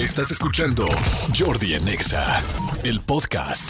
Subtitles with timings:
[0.00, 0.86] Estás escuchando
[1.38, 2.42] Jordi en Exa,
[2.84, 3.68] el podcast.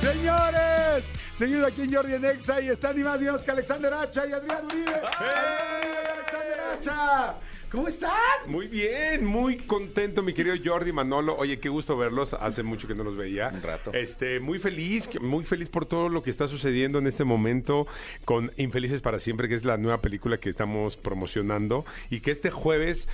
[0.00, 3.92] Señores, seguido aquí en Jordi en Exa y están ni más ni menos que Alexander
[3.92, 5.02] Hacha y Adrián Uribe.
[5.18, 7.34] ¡Hey, Alexander Hacha!
[7.70, 8.12] ¿Cómo están?
[8.46, 11.36] Muy bien, muy contento, mi querido Jordi Manolo.
[11.36, 12.32] Oye, qué gusto verlos.
[12.32, 13.50] Hace mucho que no los veía.
[13.52, 13.92] Un rato.
[13.92, 17.86] Este, muy feliz, muy feliz por todo lo que está sucediendo en este momento
[18.24, 22.50] con Infelices para siempre, que es la nueva película que estamos promocionando y que este
[22.50, 23.08] jueves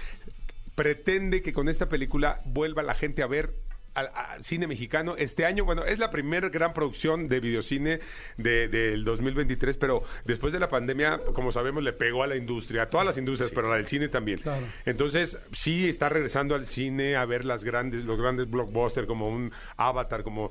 [0.74, 3.54] pretende que con esta película vuelva la gente a ver
[3.94, 5.66] al, al cine mexicano este año.
[5.66, 8.00] Bueno, es la primera gran producción de videocine
[8.38, 12.84] de- del 2023, pero después de la pandemia, como sabemos, le pegó a la industria,
[12.84, 14.38] a todas las industrias, pero a la del cine también.
[14.38, 14.64] Claro.
[14.86, 19.52] Entonces, sí está regresando al cine a ver las grandes, los grandes blockbusters como un
[19.76, 20.50] Avatar, como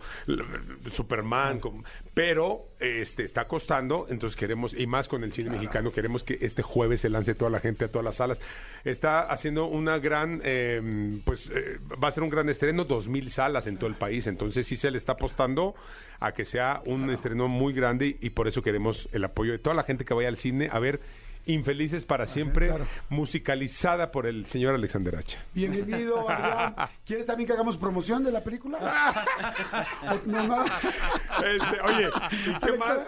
[0.91, 6.23] Superman, como- pero este está costando, entonces queremos, y más con el cine mexicano, queremos
[6.23, 8.41] que este jueves se lance toda la gente a todas las salas.
[8.83, 13.31] Está haciendo una gran, eh, pues eh, va a ser un gran estreno, dos mil
[13.31, 15.75] salas en todo el país, entonces sí se le está apostando
[16.19, 19.59] a que sea un estreno muy grande y, y por eso queremos el apoyo de
[19.59, 20.99] toda la gente que vaya al cine a ver
[21.45, 22.85] Infelices para siempre, claro.
[23.09, 25.39] musicalizada por el señor Alexander Hacha.
[25.53, 26.75] Bienvenido, Adrián.
[27.05, 28.79] ¿Quieres también que hagamos promoción de la película?
[30.25, 30.63] No, no.
[30.65, 32.09] Este, oye,
[32.47, 32.99] ¿y qué más?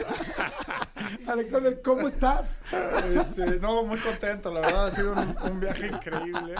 [1.28, 2.59] Alexander, ¿cómo estás?
[3.16, 6.56] Este, no, muy contento, la verdad ha sido un, un viaje increíble.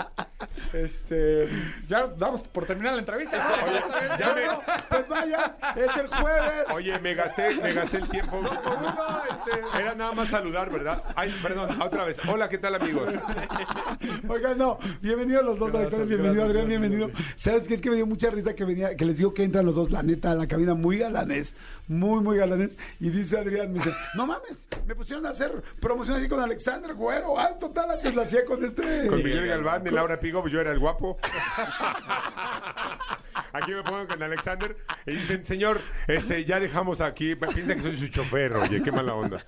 [0.74, 1.48] Este,
[1.88, 3.38] ya damos por terminar la entrevista.
[3.66, 3.82] Oye,
[4.20, 4.42] ya me,
[4.90, 6.66] Pues vaya, es el jueves.
[6.74, 8.40] oye, me gasté, me gasté el tiempo.
[9.30, 11.02] este, Era nada más saludar, ¿verdad?
[11.16, 12.18] Ay, perdón, otra vez.
[12.28, 13.10] Hola, ¿qué tal, amigos?
[14.28, 16.90] Oigan, no, bienvenidos los dos Gracias, actores, bienvenido gracias, Adrián, gracias.
[16.90, 17.34] bienvenido.
[17.36, 17.74] ¿Sabes qué?
[17.74, 19.92] Es que me dio mucha risa que venía, que les digo que entran los dos,
[19.92, 21.56] la neta, a la cabina muy galanes,
[21.88, 22.78] muy, muy galanes.
[23.00, 26.94] Y dice Adrián, me dice, no mames, me pusieron a hacer promoción así con Alexander
[26.94, 29.08] Güero, alto tal, antes la hacía con este...
[29.08, 31.18] Con Miguel Galván y Laura Pigo, yo era el guapo.
[33.54, 37.98] Aquí me pongo con Alexander y dicen, señor, este, ya dejamos aquí, piensa que soy
[37.98, 39.44] su chofer, oye, qué mala onda.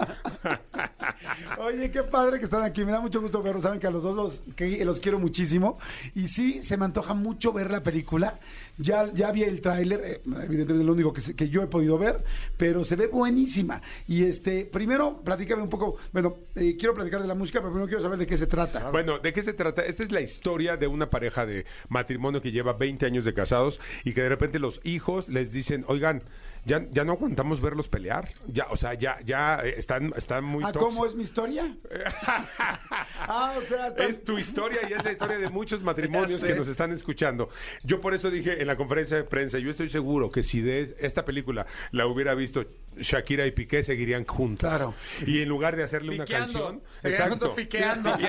[1.58, 2.86] Oye, qué padre que están aquí.
[2.86, 3.64] Me da mucho gusto verlos.
[3.64, 5.78] Saben que a los dos los, que los quiero muchísimo.
[6.14, 8.40] Y sí, se me antoja mucho ver la película.
[8.78, 12.24] Ya, ya vi el tráiler, eh, evidentemente lo único que, que yo he podido ver,
[12.58, 13.82] pero se ve buenísima.
[14.08, 15.98] Y este, primero, platícame un poco.
[16.12, 18.90] Bueno, eh, quiero platicar de la música, pero primero quiero saber de qué se trata.
[18.92, 19.84] Bueno, ¿de qué se trata?
[19.86, 23.80] Esta es la historia de una pareja de matrimonio que lleva 20 años de casados
[24.04, 26.24] y que de repente los hijos les dicen, oigan,
[26.66, 28.32] ya, ya no aguantamos verlos pelear.
[28.48, 30.94] Ya, o sea, ya, ya eh, están, están muy Ah, tóxicos.
[30.96, 31.78] ¿cómo es mi historia?
[33.20, 36.56] ah, o sea, están- Es tu historia y es la historia de muchos matrimonios que
[36.56, 37.50] nos están escuchando.
[37.84, 40.96] Yo por eso dije en la conferencia de prensa, yo estoy seguro que si de
[41.00, 42.66] esta película la hubiera visto
[42.98, 44.68] Shakira y Piqué seguirían juntos.
[44.68, 44.96] Claro.
[45.26, 46.68] Y en lugar de hacerle Piqueando.
[46.68, 48.10] una canción, juntos piqueando.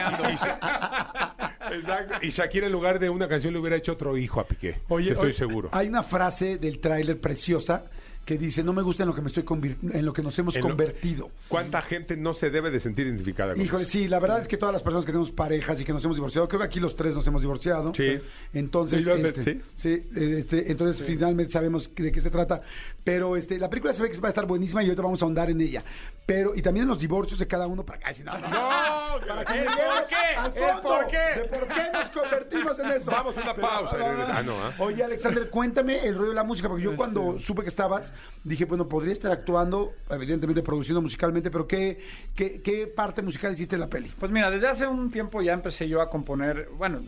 [1.72, 2.14] Exacto.
[2.22, 4.76] Y Shakira en lugar de una canción le hubiera hecho otro hijo a Piqué.
[4.88, 5.70] Oye, estoy oye, seguro.
[5.72, 7.86] Hay una frase del tráiler preciosa
[8.26, 9.44] que dice, no me gusta en lo que me estoy
[9.92, 11.30] en lo que nos hemos En lo- convertido.
[11.48, 13.92] ¿Cuánta gente no se debe de sentir identificada con Híjole, eso?
[13.92, 16.16] sí, la verdad es que todas las personas que tenemos parejas y que nos hemos
[16.16, 17.94] divorciado, creo que aquí los tres nos hemos divorciado.
[17.94, 18.18] Sí.
[18.52, 19.62] Entonces, Sí, este, sí.
[19.76, 22.62] sí, este, entonces finalmente sabemos de qué se trata.
[23.04, 25.24] Pero este, la película se ve que va a estar buenísima y ahorita vamos a
[25.24, 25.84] ahondar en ella.
[26.26, 28.10] Pero, y también en los divorcios de cada uno para acá.
[28.24, 30.16] No, no, No, para que ¿el lleguemos por qué?
[30.36, 31.40] al ¿El fondo por qué?
[31.40, 33.10] de por qué nos convertimos en eso.
[33.12, 33.96] Vamos a una pausa
[34.36, 34.74] ah, no, ¿ah?
[34.80, 38.12] Oye, Alexander, cuéntame el rollo de la música, porque yo cuando supe que estabas,
[38.44, 41.98] dije, bueno, podría estar actuando, evidentemente produciendo musicalmente, pero ¿qué,
[42.34, 44.12] qué, qué parte musical hiciste en la peli?
[44.18, 47.02] Pues mira, desde hace un tiempo ya empecé yo a componer, bueno,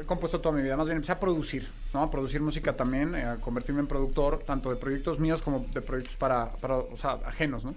[0.00, 2.02] he compuesto toda mi vida, más bien empecé a producir, ¿no?
[2.02, 5.80] A producir música también, eh, a convertirme en productor, tanto de proyectos míos como de
[5.80, 7.74] proyectos para, para o sea, ajenos, ¿no?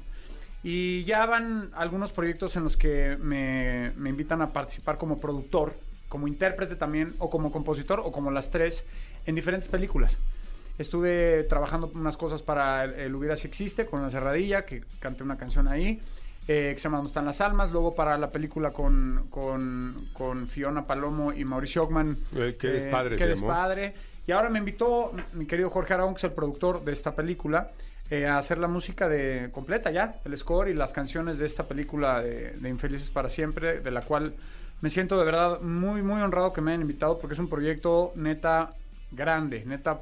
[0.64, 5.76] Y ya van algunos proyectos en los que me, me invitan a participar como productor,
[6.10, 8.84] como intérprete también, o como compositor, o como las tres,
[9.26, 10.18] en diferentes películas.
[10.78, 15.24] Estuve trabajando unas cosas para el, el Hubiera Si Existe, con La Cerradilla, que canté
[15.24, 16.00] una canción ahí,
[16.48, 17.72] eh, que se llama ¿Dónde están las almas?
[17.72, 22.18] Luego para la película con, con, con Fiona Palomo y Mauricio Ockman.
[22.36, 23.48] Eh, ¿Qué despadre ¿Qué se llamó?
[23.48, 23.94] despadre?
[24.28, 27.72] Y ahora me invitó mi querido Jorge Aragón, que es el productor de esta película,
[28.10, 31.64] eh, a hacer la música de completa ya, el score y las canciones de esta
[31.68, 34.34] película de, de Infelices para Siempre, de la cual
[34.82, 38.12] me siento de verdad muy, muy honrado que me hayan invitado porque es un proyecto
[38.16, 38.74] neta
[39.12, 40.02] grande, neta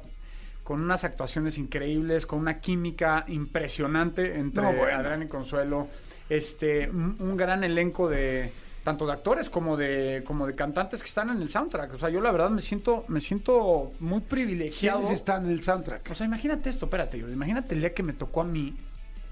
[0.64, 4.98] con unas actuaciones increíbles, con una química impresionante entre No, bueno.
[4.98, 5.86] Adrián y Consuelo,
[6.28, 8.50] este, un, gran elenco de
[8.82, 11.94] tanto de actores como de como de cantantes que están en el soundtrack.
[11.94, 15.00] O sea, yo la verdad me siento me siento muy privilegiado.
[15.00, 16.10] ¿Quiénes están en el soundtrack?
[16.10, 18.74] O sea, imagínate esto, espérate, yo, imagínate el día que me tocó a mí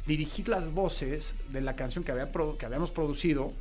[0.06, 3.52] dirigir las voces de la canción que, había que habíamos producido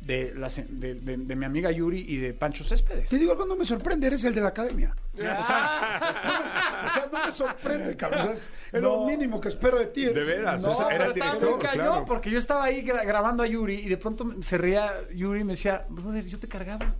[0.00, 3.08] de, las- de, de- de mi amiga Yuri y de Pancho Céspedes.
[3.08, 4.94] Te digo algo, no me sorprende, eres el de la academia.
[5.22, 6.46] Ah.
[6.90, 8.20] O sea, no me sorprende, cabrón.
[8.20, 8.32] O sea,
[8.72, 8.96] es No.
[9.00, 10.06] lo mínimo que espero de ti.
[10.06, 12.04] De veras, No, o sea, era pero el estaba director, claro.
[12.06, 15.44] porque yo estaba ahí gra- grabando a Yuri y de pronto se reía Yuri y
[15.44, 16.94] me decía, brother, yo te cargaba.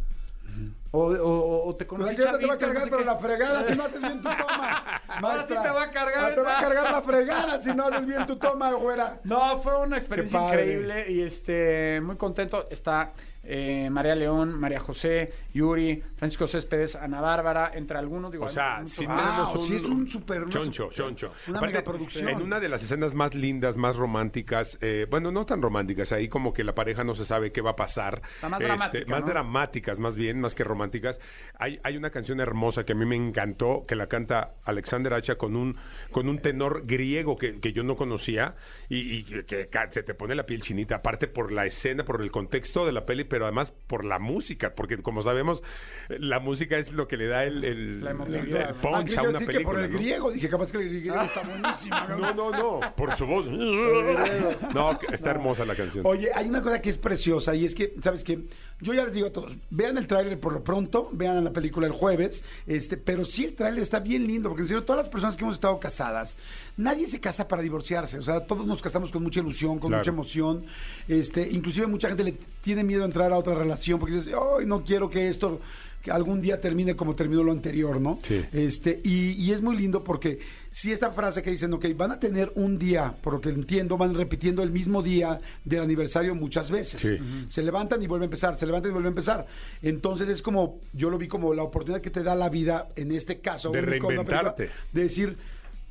[0.93, 3.05] O, o- o te Pues conocí te va a no cargar, pero qué.
[3.05, 5.03] la fregada si no haces bien tu toma.
[5.09, 7.85] Ahora sí te va a cargar, Ah, Te va a cargar la fregada si no
[7.85, 9.21] haces bien tu toma, güera.
[9.25, 12.67] No, fue una experiencia increíble y este muy contento.
[12.71, 13.13] Está
[13.43, 18.31] eh, María León, María José, Yuri, Francisco Céspedes, Ana Bárbara, entre algunos.
[18.31, 21.33] Digo, O sea, muchos sí tenemos un, sí es un super- choncho, super- choncho.
[21.49, 22.29] una Aparte, megaproducción.
[22.29, 26.29] En una de las escenas más lindas, más románticas, eh, bueno, no tan románticas, ahí
[26.29, 28.23] como que la pareja no se sabe qué va a pasar.
[28.35, 29.27] Está más Este, dramática, Más ¿no?
[29.27, 31.21] dramáticas, más bien, más que románticas.
[31.59, 35.37] Hay, hay una canción hermosa que a mí me encantó, que la canta Alexander Hacha
[35.37, 35.77] con un,
[36.11, 38.55] con un tenor griego que, que yo no conocía
[38.89, 42.31] y, y que se te pone la piel chinita, aparte por la escena, por el
[42.31, 45.63] contexto de la peli, pero además por la música, porque como sabemos,
[46.11, 48.75] la música es lo que le da el, el, La el- emotividad, el ¿no?
[48.75, 49.75] Ah, punch creí a una sí que película.
[49.77, 49.99] por el ¿no?
[49.99, 50.31] griego.
[50.33, 51.97] Dije, capaz que el griego está buenísimo.
[52.21, 53.47] No, no, no, por su voz.
[54.75, 56.05] No, está hermosa la canción.
[56.07, 58.41] Oye, hay una cosa que es preciosa y es que, ¿sabes qué?
[58.81, 61.87] Yo ya les digo a todos, vean el tráiler por lo pronto, vean la película
[61.87, 65.11] el jueves, este, pero sí el tráiler está bien lindo, porque en serio, todas las
[65.13, 66.39] personas que hemos estado casadas,
[66.79, 69.99] nadie se casa para divorciarse, o sea, todos nos casamos con mucha ilusión, con Claro.
[70.01, 70.65] mucha emoción,
[71.09, 74.67] este, inclusive mucha gente le tiene miedo a entrar a otra relación, porque dice, ay,
[74.67, 75.61] no quiero que esto
[76.03, 78.19] que algún día termine como terminó lo anterior, ¿no?
[78.23, 78.43] Sí.
[78.53, 80.39] Este, y, y es muy lindo porque
[80.71, 83.99] si esta frase que dicen, ok, van a tener un día, por lo que entiendo,
[83.99, 87.03] van repitiendo el mismo día del aniversario muchas veces.
[87.03, 87.19] Sí.
[87.51, 89.47] Se levantan y vuelven a empezar, se levantan y vuelven a empezar.
[89.83, 93.13] Entonces es como, yo lo vi como la oportunidad que te da la vida, en
[93.13, 94.71] este caso, De único, película, reinventarte.
[94.93, 95.37] de decir,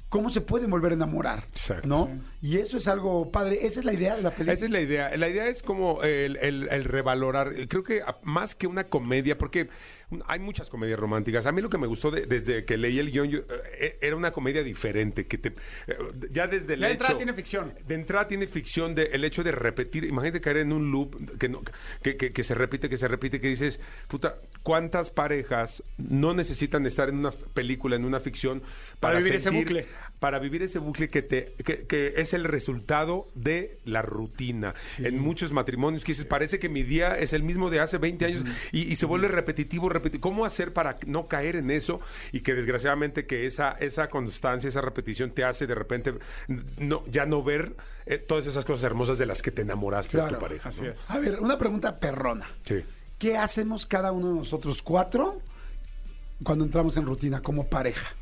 [0.10, 1.46] ¿cómo se puede volver a enamorar?
[1.52, 1.88] Exacto.
[1.88, 2.10] ¿No?
[2.42, 3.66] Y eso es algo padre.
[3.66, 4.54] Esa es la idea de la película.
[4.54, 5.16] Esa es la idea.
[5.18, 7.52] La idea es como el, el- el revalorar.
[7.68, 9.70] Creo que a- más que una comedia, porque
[10.28, 11.46] hay muchas comedias románticas.
[11.46, 13.40] A mí lo que me gustó de- desde que leí el guion yo,
[13.80, 15.28] eh, era una comedia diferente.
[15.28, 15.50] que te,
[15.88, 15.98] eh,
[16.32, 16.94] Ya desde el de hecho...
[16.94, 17.74] entrada tiene ficción.
[17.88, 20.04] De entrada tiene ficción, de, el hecho de repetir.
[20.06, 21.62] Imagínate caer en un loop que, no-
[22.02, 26.86] que, que- que se repite, que se repite, que dices, puta, ¿cuántas parejas no necesitan
[26.86, 28.62] estar en una película, en una ficción
[29.00, 29.86] Para para, vivir ese bucle.
[30.20, 34.74] para vivir ese bucle que te que, que es el resultado de la rutina.
[34.98, 38.26] En muchos matrimonios que dices, parece que mi día es el mismo de hace 20
[38.26, 39.99] años y, y se vuelve repetitivo, repetitivo.
[40.19, 42.00] ¿Cómo hacer para no caer en eso?
[42.31, 46.13] Y que desgraciadamente que esa, esa constancia, esa repetición te hace de repente
[46.78, 47.75] no, ya no ver
[48.06, 50.69] eh, todas esas cosas hermosas de las que te enamoraste de Claro, tu pareja.
[50.69, 50.90] así ¿no?
[50.92, 51.00] es.
[51.07, 52.48] A ver, una pregunta perrona.
[52.66, 52.84] Sí.
[53.18, 55.42] ¿Qué hacemos cada uno de nosotros cuatro
[56.44, 58.16] cuando entramos en rutina como pareja?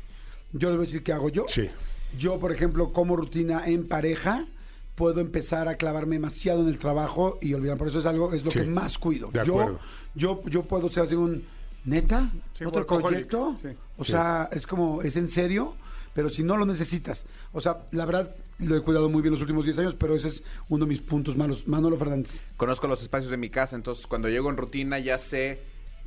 [0.52, 1.44] Yo les voy a decir qué hago yo.
[1.48, 1.70] Sí.
[2.16, 4.46] Yo, por ejemplo, como rutina en pareja,
[4.94, 7.76] puedo empezar a clavarme demasiado en el trabajo y olvidar.
[7.76, 8.60] Por eso es algo, es lo Sí.
[8.60, 9.30] que más cuido.
[9.30, 9.78] De yo, acuerdo.
[10.14, 11.44] yo, yo puedo ser así un
[11.88, 13.56] neta, Sí, otro proyecto.
[13.60, 13.68] sí.
[13.96, 15.74] O sea, es como, es en serio,
[16.14, 17.26] pero si no lo necesitas.
[17.52, 20.28] O sea, la verdad, lo he cuidado muy bien los últimos 10 años, pero ese
[20.28, 21.66] es uno de mis puntos malos.
[21.68, 22.42] Manolo Fernández.
[22.56, 25.60] Conozco los espacios de mi casa, entonces cuando llego en rutina ya sé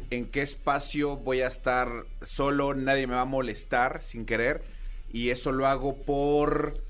[0.10, 4.64] en qué espacio voy a estar solo, nadie me va a molestar sin querer
[5.14, 6.82] y eso lo hago por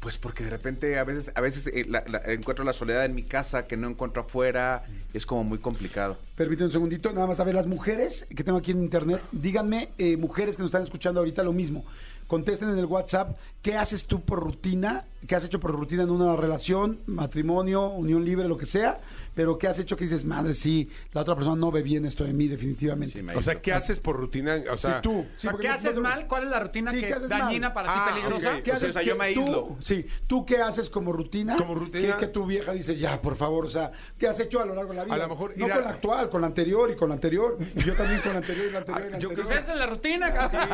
[0.00, 3.22] pues porque de repente a veces a veces eh, la- encuentro la soledad en mi
[3.22, 6.16] casa que no encuentro afuera, es como muy complicado.
[6.36, 9.90] Permíteme un segundito, nada más a ver, las mujeres que tengo aquí en internet, díganme,
[9.98, 11.84] eh, mujeres que nos están escuchando ahorita, lo mismo.
[12.26, 15.04] Contesten en el WhatsApp, ¿qué haces tú por rutina?
[15.26, 19.00] ¿Qué has hecho por rutina en una relación, matrimonio, unión libre, lo que sea?
[19.34, 22.24] Pero ¿qué has hecho que dices, madre, sí, la otra persona no ve bien esto
[22.24, 23.22] de mí, definitivamente?
[23.34, 23.60] O sea.
[23.60, 24.56] ¿qué haces por rutina?
[24.72, 25.26] O sea, Sí, tú.
[25.36, 26.26] Sí, ¿Qué haces mal?
[26.26, 27.84] ¿Cuál es la rutina Sí, que ¿qué haces dañina Ah, mal?
[27.84, 28.56] para ti, peligrosa?
[28.56, 28.62] ok.
[28.62, 29.76] ¿Qué O sea, haces o sea, yo me tú- aíslo.
[29.80, 31.56] sí, ¿tú qué haces como rutina?
[31.56, 32.14] Como rutina.
[32.14, 34.74] Que, que tu vieja dice, ya, por favor, o sea, ¿qué has hecho a lo
[34.74, 35.14] largo de la vida?
[35.14, 37.14] A lo mejor No ir a- con la actual, con la anterior y con la
[37.14, 37.58] anterior.
[37.76, 39.62] Yo también con la anterior y la anterior y la Ah, yo creo anterior.
[39.62, 40.60] Esa es la rutina, cabrón.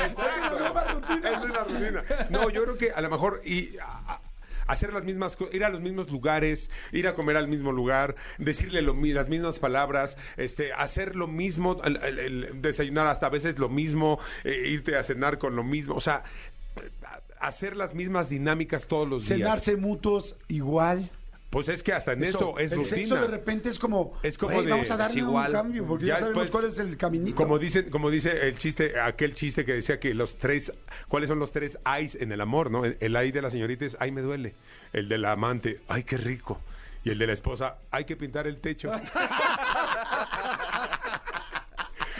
[0.00, 0.56] Exacto.
[0.56, 1.30] Es una rutina.
[1.30, 2.04] Es una rutina.
[2.30, 4.20] No, yo creo que a lo mejor y a- a-
[4.70, 8.82] hacer las mismas ir a los mismos lugares, ir a comer al mismo lugar, decirle
[8.82, 11.80] lo las mismas palabras, este, hacer lo mismo,
[12.54, 16.22] desayunar hasta a veces lo mismo, eh, irte a cenar con lo mismo, o sea,
[17.40, 19.38] hacer las mismas dinámicas todos los días.
[19.38, 21.10] Cenarse mutuos igual.
[21.50, 22.96] Pues es que hasta en eso, es el rutina.
[22.96, 25.48] sexo de repente es como, Es como "Güey, de- vamos a darle es igual.
[25.50, 27.34] un cambio porque Ya ya, sabemos después, cuál es el caminito.
[27.34, 30.72] Como dice, como dice el chiste, aquel chiste que decía que los tres,
[31.08, 32.84] ¿cuáles son los tres ayes en el amor, no?
[32.84, 34.54] El, el ay de la señorita es, ay me duele.
[34.92, 36.60] El de la amante, ay qué rico.
[37.02, 38.92] Y el de la esposa, hay que pintar el techo.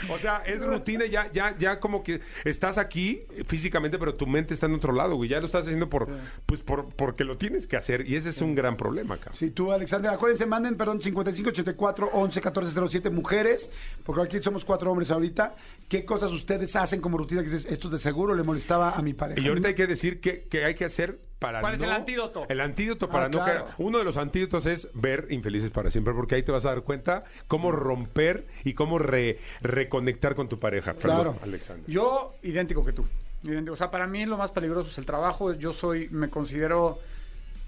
[0.09, 4.53] O sea, es rutina, ya, ya, ya como que estás aquí físicamente, pero tu mente
[4.53, 5.29] está en otro lado, güey.
[5.29, 6.07] Ya lo estás haciendo por,
[6.45, 8.07] pues por, porque lo tienes que hacer.
[8.07, 9.35] Y ese es un gran problema, cabrón.
[9.35, 13.71] Sí, tú, Alexander, acuérdense, manden, perdón, 5584 11 14 07, mujeres,
[14.03, 15.55] porque aquí somos cuatro hombres ahorita.
[15.87, 19.13] ¿Qué cosas ustedes hacen como rutina que dices, esto de seguro le molestaba a mi
[19.13, 19.41] pareja?
[19.41, 22.45] Y ahorita hay que decir que, que hay que hacer para ¿Cuál es el antídoto?
[22.47, 23.63] El antídoto para Ah, no claro.
[23.65, 23.75] caer.
[23.79, 26.83] Uno de los antídotos es ver Infelices para siempre, porque ahí te vas a dar
[26.83, 30.93] cuenta cómo romper y cómo re- reconectar con tu pareja.
[30.93, 31.35] Perdón, Claro.
[31.41, 31.83] Alexander.
[31.89, 33.07] Yo, idéntico que tú.
[33.43, 33.73] Idéntico.
[33.73, 35.51] O sea, para mí lo más peligroso es el trabajo.
[35.53, 36.99] Yo soy, me considero,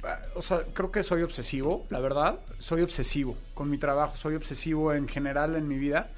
[0.04, 2.42] ah, o sea, creo que soy obsesivo, la verdad.
[2.60, 6.10] Soy obsesivo con mi trabajo, soy obsesivo en general en mi vida.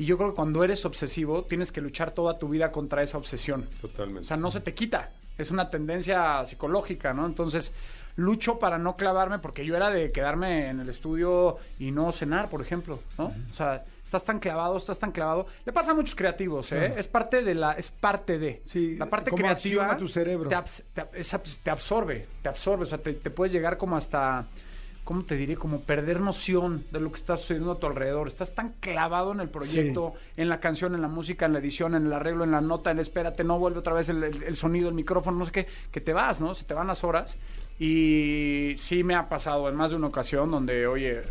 [0.00, 3.18] Y yo creo que cuando eres obsesivo, tienes que luchar toda tu vida contra esa
[3.18, 3.68] obsesión.
[3.82, 4.22] Totalmente.
[4.22, 5.10] O sea, no se te quita.
[5.36, 7.26] Es una tendencia psicológica, ¿no?
[7.26, 7.74] Entonces,
[8.16, 12.48] lucho para no clavarme, porque yo era de quedarme en el estudio y no cenar,
[12.48, 13.26] por ejemplo, ¿no?
[13.50, 15.46] O sea, estás tan clavado, estás tan clavado.
[15.66, 16.94] Le pasa a muchos creativos, ¿eh?
[16.96, 18.62] Es parte de la, es parte de.
[18.64, 19.98] Sí, la parte cómo creativa.
[19.98, 20.48] tu cerebro.
[20.48, 22.84] Te, abs- te es abs- te absorbe, te absorbe.
[22.84, 24.46] O sea, te, te puedes llegar como hasta.
[25.10, 25.56] ¿Cómo te diré?
[25.56, 28.28] Como perder noción de lo que está sucediendo a tu alrededor.
[28.28, 31.96] Estás tan clavado en el proyecto, en la canción, en la música, en la edición,
[31.96, 34.42] en el arreglo, en la nota, en el espérate, no vuelve otra vez el, el-
[34.44, 36.54] el sonido, el micrófono, no sé qué, que te vas, ¿no?
[36.54, 37.36] Se te van las horas.
[37.80, 41.22] Y sí me ha pasado en más de una ocasión donde, oye,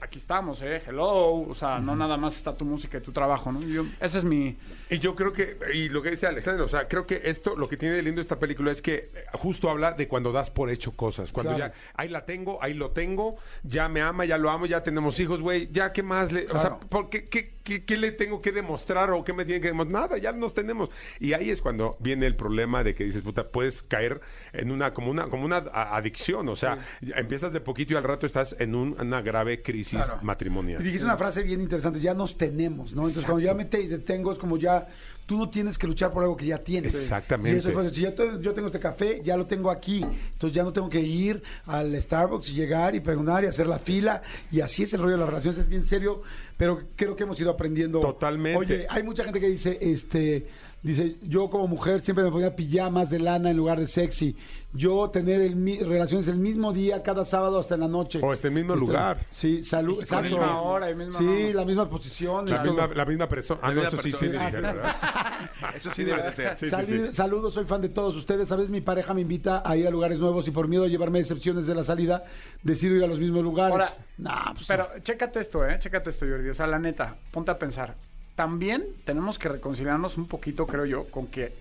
[0.00, 0.82] aquí estamos, ¿eh?
[0.86, 1.32] Hello.
[1.48, 3.60] O sea, no nada más está tu música y tu trabajo, ¿no?
[3.62, 4.56] Yo- ese es mi...
[4.90, 7.68] Y yo creo que, y lo que dice Alexander, o sea, creo que esto, lo
[7.68, 10.70] que tiene de lindo esta película es que eh, justo habla de cuando das por
[10.70, 11.32] hecho cosas.
[11.32, 11.74] Cuando Claro.
[11.74, 15.18] ya, ahí la tengo, ahí lo tengo, ya me ama, ya lo amo, ya tenemos
[15.20, 16.78] hijos, güey, ya qué más le, o sea.
[16.78, 20.02] ¿por qué, qué, qué- qué le tengo que demostrar o qué me tiene que demostrar?
[20.02, 20.90] Nada, ya nos tenemos.
[21.18, 24.20] Y ahí es cuando viene el problema de que dices, puta, puedes caer
[24.52, 28.26] en una, como una, como una adicción, o sea, empiezas de poquito y al rato
[28.26, 30.18] estás en un- una grave crisis Claro.
[30.22, 30.80] matrimonial.
[30.80, 33.00] Y dijiste una frase bien interesante, ya nos tenemos, ¿no?
[33.02, 34.86] Entonces cuando ya me te detengo es como ya,
[35.26, 36.94] tú no tienes que luchar por algo que ya tienes.
[36.94, 37.56] Exactamente.
[37.56, 40.62] Y eso fue, si yo, yo tengo este café, ya lo tengo aquí, entonces ya
[40.62, 44.60] no tengo que ir al Starbucks y llegar y preguntar y hacer la fila, y
[44.60, 46.22] así es el rollo de las relaciones, es bien serio,
[46.56, 47.98] pero creo que hemos ido aprendiendo.
[48.00, 48.58] Totalmente.
[48.58, 50.46] Oye, hay mucha gente que dice, este,
[50.86, 54.36] dice, yo como mujer siempre me ponía pijamas de lana en lugar de sexy.
[54.72, 58.20] Yo tener el, mi- relaciones el mismo día, cada sábado hasta en la noche.
[58.22, 59.26] O hasta el mismo Este, lugar.
[59.30, 60.24] Sí, salud, exacto.
[60.28, 62.48] misma hora y misma- Sí, la misma posición.
[62.48, 63.60] La misma, la misma persona.
[63.62, 64.26] Ah, La no, eso sí, sí.
[65.76, 66.56] Eso sí debe de ser.
[66.56, 67.12] Sí, sí, Salud- sí.
[67.14, 68.48] Saludos, soy fan de todos ustedes.
[68.48, 71.18] Sabes, mi pareja me invita a ir a lugares nuevos y por miedo a llevarme
[71.18, 72.24] decepciones de la salida,
[72.62, 73.72] decido ir a los mismos lugares.
[73.74, 73.88] Ahora,
[74.18, 75.78] Nah, pues, Pero chécate esto, ¿eh?
[75.78, 76.48] Chécate esto, Jordi.
[76.50, 77.96] O sea, la neta, ponte a pensar.
[78.36, 81.52] También tenemos que reconciliarnos un poquito, creo yo, con que,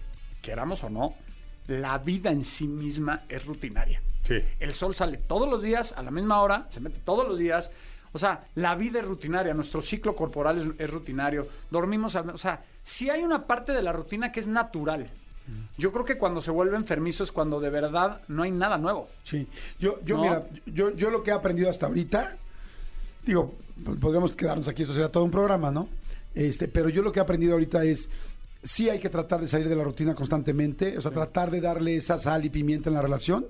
[0.42, 1.16] queramos o no,
[1.68, 4.02] la vida en sí misma es rutinaria.
[4.24, 4.36] Sí.
[4.60, 7.72] El sol sale todos los días, a la misma hora, se mete todos los días.
[8.12, 11.48] O sea, la vida es rutinaria, nuestro ciclo corporal es, es rutinario.
[11.72, 15.10] Dormimos, al- o sea, sí hay una parte de la rutina que es natural.
[15.78, 19.10] Yo creo que cuando se vuelve enfermizo es cuando de verdad no hay nada nuevo.
[19.24, 19.48] Sí,
[19.80, 20.24] yo, yo ¿No?
[20.24, 22.36] mira, yo, yo lo que he aprendido hasta ahorita,
[23.24, 23.54] digo,
[24.02, 25.88] podríamos quedarnos aquí, eso será todo un programa, ¿no?
[26.36, 28.10] Este, pero yo lo que he aprendido ahorita es,
[28.62, 31.96] sí hay que tratar de salir de la rutina constantemente, o sea, tratar de darle
[31.96, 33.48] esa sal y pimienta en la relación,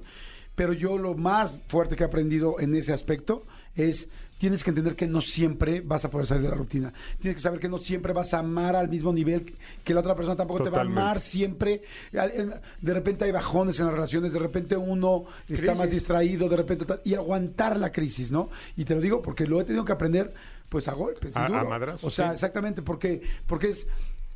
[0.55, 3.45] pero yo lo más fuerte que he aprendido en ese aspecto
[3.75, 7.35] es, tienes que entender que no siempre vas a poder salir de la rutina, tienes
[7.38, 10.35] que saber que no siempre vas a amar al mismo nivel que la otra persona
[10.35, 11.81] tampoco te va a amar siempre,
[12.12, 16.85] de repente hay bajones en las relaciones, de repente uno está más distraído, de repente
[17.03, 18.50] y aguantar la crisis, ¿no?
[18.75, 20.33] Y te lo digo porque lo he tenido que aprender
[20.69, 22.33] pues a golpes, A- madrazos, O sea, sí.
[22.33, 23.88] exactamente, porque porque es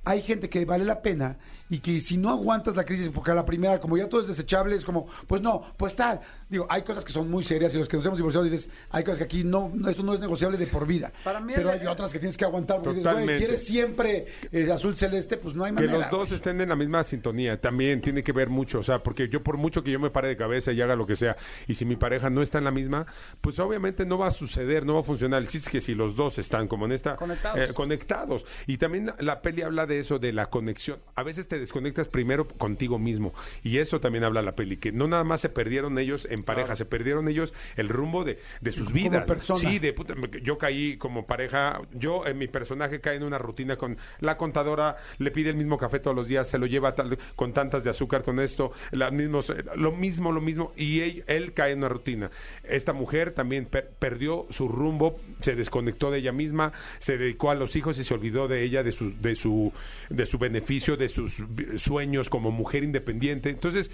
[0.05, 1.37] hay gente que vale la pena
[1.69, 4.27] y que si no aguantas la crisis, porque a la primera, como ya todo es
[4.27, 6.19] desechable, es como, pues no, pues tal.
[6.49, 9.03] Digo, hay cosas que son muy serias y los que nos hemos divorciado dices, hay
[9.03, 11.11] cosas que aquí no, no esto no es negociable de por vida.
[11.23, 14.71] Para mí pero hay otras que tienes que aguantar porque dices, güey, quieres siempre eh,
[14.71, 15.99] azul celeste, pues no hay Que manera.
[15.99, 19.29] los dos estén en la misma sintonía también tiene que ver mucho, o sea, porque
[19.29, 21.75] yo por mucho que yo me pare de cabeza y haga lo que sea, y
[21.75, 23.05] si mi pareja no está en la misma,
[23.41, 25.41] pues obviamente no va a suceder, no va a funcionar.
[25.41, 27.59] El chiste es que si los dos están como en esta Conectados.
[27.69, 28.45] eh, conectados.
[28.65, 30.99] Y también la peli habla de eso, de la conexión.
[31.15, 35.07] A veces te desconectas primero contigo mismo, y eso también habla la peli, que no
[35.07, 38.89] nada más se perdieron ellos en pareja, se perdieron ellos el rumbo de, de sus
[38.89, 39.25] Como vidas.
[39.27, 39.59] persona.
[39.59, 43.75] Sí, de puta, yo caí como pareja, yo en mi personaje cae en una rutina
[43.77, 47.17] con la contadora, le pide el mismo café todos los días, se lo lleva tal-
[47.35, 51.23] con tantas de azúcar, con esto, la mismos, eh, lo mismo, lo mismo, y él,
[51.27, 52.31] él cae en una rutina.
[52.63, 57.55] Esta mujer también per- perdió su rumbo, se desconectó de ella misma, se dedicó a
[57.55, 59.73] los hijos y se olvidó de ella, de su, de su,
[60.09, 63.49] de su beneficio, de sus sueños como mujer independiente.
[63.49, 63.91] Entonces,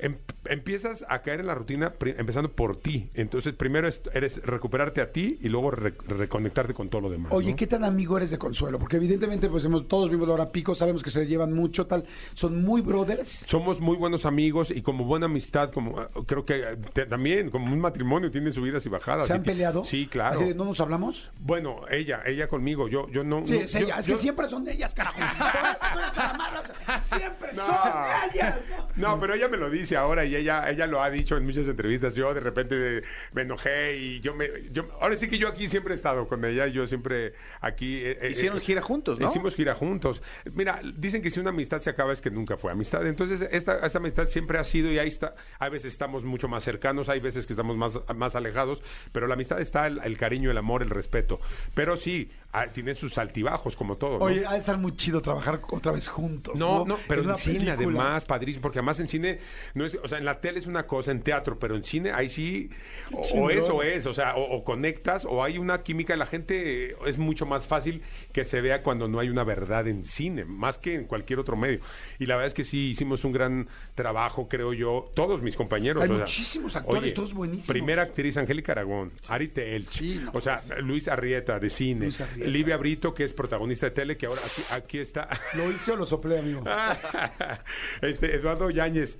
[0.00, 0.16] em-
[0.46, 3.10] empiezas a caer en la rutina empezando por ti.
[3.14, 7.32] Entonces, primero es, eres recuperarte a ti y luego re- reconectarte con todo lo demás.
[7.32, 7.56] Oye, ¿no?
[7.56, 8.78] ¿qué tan amigo eres de Consuelo?
[8.78, 12.04] Porque evidentemente, pues hemos, todos vimos la hora pico, sabemos que se llevan mucho, tal.
[12.34, 13.44] Son muy brothers.
[13.46, 17.50] Somos muy buenos amigos y como buena amistad, como eh, creo que eh, te- también,
[17.50, 19.26] como un matrimonio, tiene subidas y bajadas.
[19.26, 19.84] ¿Se han peleado?
[19.84, 20.36] Sí, claro.
[20.36, 21.30] Así de, ¿no nos hablamos?
[21.38, 23.46] Bueno, ella, ella conmigo, yo, yo no.
[23.46, 23.98] Sí, no- es yo- ella.
[23.98, 25.20] Es yo- que siempre son de ellas, carajo.
[27.02, 27.64] Siempre No.
[27.66, 28.54] son de ellas.
[28.96, 31.66] No, pero ella me lo dice ahora y ella, ella lo ha dicho en muchas
[31.68, 32.14] entrevistas.
[32.14, 35.94] Yo de repente me enojé y yo me, yo, ahora sí que yo aquí siempre
[35.94, 36.66] he estado con ella.
[36.66, 37.96] Yo siempre aquí.
[37.98, 39.28] eh, eh, Hicieron eh, gira juntos, ¿no?
[39.28, 40.22] Hicimos gira juntos.
[40.54, 43.06] Mira, dicen que si una amistad se acaba es que nunca fue amistad.
[43.06, 45.34] Entonces esta, esta amistad siempre ha sido y ahí está.
[45.58, 48.82] A veces estamos mucho más cercanos, hay veces que estamos más, más alejados,
[49.12, 51.40] pero la amistad está el, el cariño, el amor, el respeto.
[51.74, 54.18] Pero sí, ah, tiene sus altibajos como todo.
[54.18, 54.24] ¿no?
[54.26, 56.58] Oye, ha de estar muy chido trabajar otra vez juntos.
[56.58, 58.02] No, no, pero En cine película.
[58.02, 59.40] además, padrísimo, porque además en cine,
[59.80, 62.12] no es, o sea, en la tele es una cosa, en teatro, pero en cine
[62.12, 62.70] ahí sí,
[63.12, 66.26] o, o es o es, o sea, o, o conectas, o hay una química, la
[66.26, 70.04] gente eh, es mucho más fácil que se vea cuando no hay una verdad en
[70.04, 71.80] cine, más que en cualquier otro medio.
[72.18, 76.02] Y la verdad es que sí hicimos un gran trabajo, creo yo, todos mis compañeros.
[76.02, 77.68] Hay o sea, muchísimos actores, oye, todos buenísimos.
[77.68, 82.20] Primera actriz, Angélica Aragón, Ari Telch, Sí, no, o sea, Luis Arrieta de cine, Luis
[82.20, 82.50] Arrieta.
[82.50, 85.28] Livia Brito, que es protagonista de tele, que ahora aquí, aquí está.
[85.54, 86.62] ¿Lo hice o lo soplé, amigo?
[88.02, 89.18] este, Eduardo Yáñez.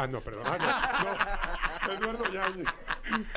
[0.00, 0.42] Ah, no, perdón.
[0.46, 0.58] Ah,
[1.88, 1.94] no, no.
[1.94, 2.66] Eduardo Yáñez.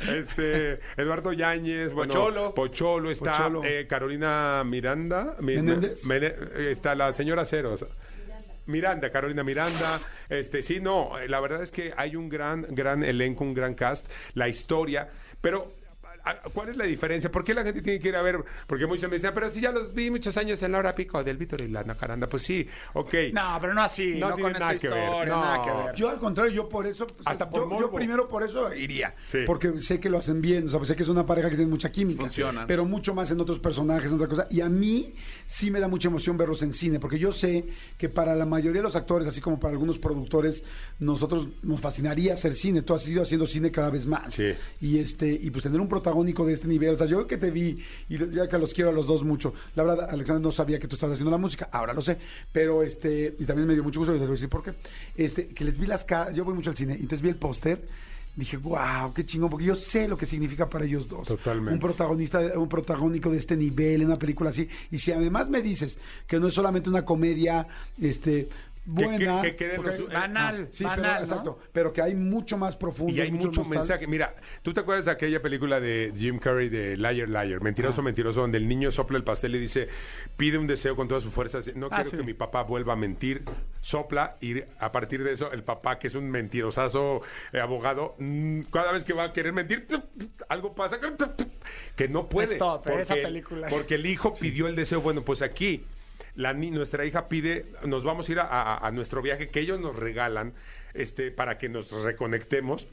[0.07, 2.53] Este, Eduardo Yáñez, bueno, Pocholo.
[2.53, 3.63] Pocholo, está Pocholo.
[3.63, 5.35] eh, Carolina Miranda.
[5.39, 6.05] Mi- ¿Menéndez?
[6.05, 6.35] Mene-
[6.69, 7.85] está la señora Ceros.
[8.67, 9.99] Miranda, Carolina Miranda,
[10.29, 13.73] este, sí, no, eh, la verdad es que hay un gran, gran elenco, un gran
[13.73, 15.09] cast, la historia,
[15.41, 15.80] pero ¿a-
[16.53, 17.31] ¿cuál es la diferencia?
[17.31, 18.43] ¿Por qué la gente tiene que ir a ver?
[18.67, 21.23] Porque muchos me dicen, pero si ya los vi muchos años en la hora pico
[21.23, 23.13] del Víctor y la Nacaranda, pues sí, ok.
[23.33, 25.41] No, pero no así, No no, tiene con nada esta que ver, no.
[25.41, 25.95] nada que ver.
[25.95, 29.15] Yo al contrario, yo por eso, pues, Hasta por yo, yo primero por eso iría,
[29.23, 29.39] Sí.
[29.45, 31.69] porque sé que lo hacen bien, o sea, sé que es una pareja que tiene
[31.71, 32.67] mucha química, Funcionan.
[32.67, 35.13] pero mucho más en otros personajes, en otra cosa, y a mí
[35.45, 37.65] sí me da mucha emoción verlos en cine, porque yo sé
[37.97, 40.63] que para la mayoría de los actores, así como para algunos productores,
[40.99, 44.53] nosotros nos fascinaría hacer cine, tú has ido haciendo cine cada vez más, Sí.
[44.79, 47.51] y este, y pues tener un protagónico de este nivel, o sea, yo que te
[47.51, 50.79] vi, y ya que los quiero a los dos mucho, la verdad, Alexander no sabía
[50.79, 52.17] que tú estabas haciendo la música, ahora lo sé,
[52.51, 54.73] pero este, y también me dio mucho gusto, y les voy a decir por qué,
[55.15, 57.87] este, que les vi las caras, yo voy mucho al cine, entonces vi el póster,
[58.35, 61.27] dije, wow, qué chingón, porque yo sé lo que significa para ellos dos.
[61.27, 61.73] Totalmente.
[61.73, 65.61] Un protagonista, un protagónico de este nivel, en una película así, y si además me
[65.61, 65.97] dices
[66.27, 67.67] que no es solamente una comedia,
[68.01, 68.49] este,
[68.85, 69.41] buena.
[69.41, 71.19] que quede en porque- los- Banal, Sí, banal, pero, ¿no?
[71.23, 73.13] exacto, pero que hay mucho más profundo.
[73.13, 74.07] Y hay mucho mensaje.
[74.07, 77.61] Mira, ¿tú te acuerdas de aquella película de Jim Carrey de Liar Liar?
[77.61, 79.87] Mentiroso, mentiroso, donde el niño sopla el pastel y dice,
[80.37, 81.69] pide un deseo con todas sus fuerzas.
[81.75, 82.17] No Ah, quiero sí.
[82.17, 83.43] que mi papá vuelva a mentir.
[83.81, 87.21] Sopla y a partir de eso, el papá, que es un mentirosazo
[87.53, 89.87] eh, abogado, mm, cada vez que va a querer mentir,
[90.49, 90.99] algo pasa
[91.95, 92.53] que no puede.
[92.53, 95.01] Stop, esa película Porque el hijo pidió el deseo.
[95.01, 95.83] Bueno, pues aquí
[96.35, 99.59] la, ni- nuestra hija pide, nos vamos a ir a, a- a nuestro viaje que
[99.59, 100.53] ellos nos regalan
[100.93, 102.87] este, para que nos reconectemos.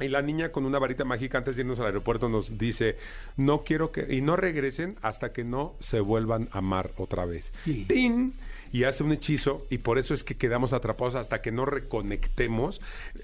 [0.00, 2.96] Y la niña con una varita mágica antes de irnos al aeropuerto nos dice,
[3.36, 7.52] no quiero que, y no regresen hasta que no se vuelvan a amar otra vez.
[7.64, 7.84] Sí.
[7.86, 8.32] ¡Tin!
[8.72, 12.80] Y hace un hechizo y por eso es que quedamos atrapados hasta que no reconectemos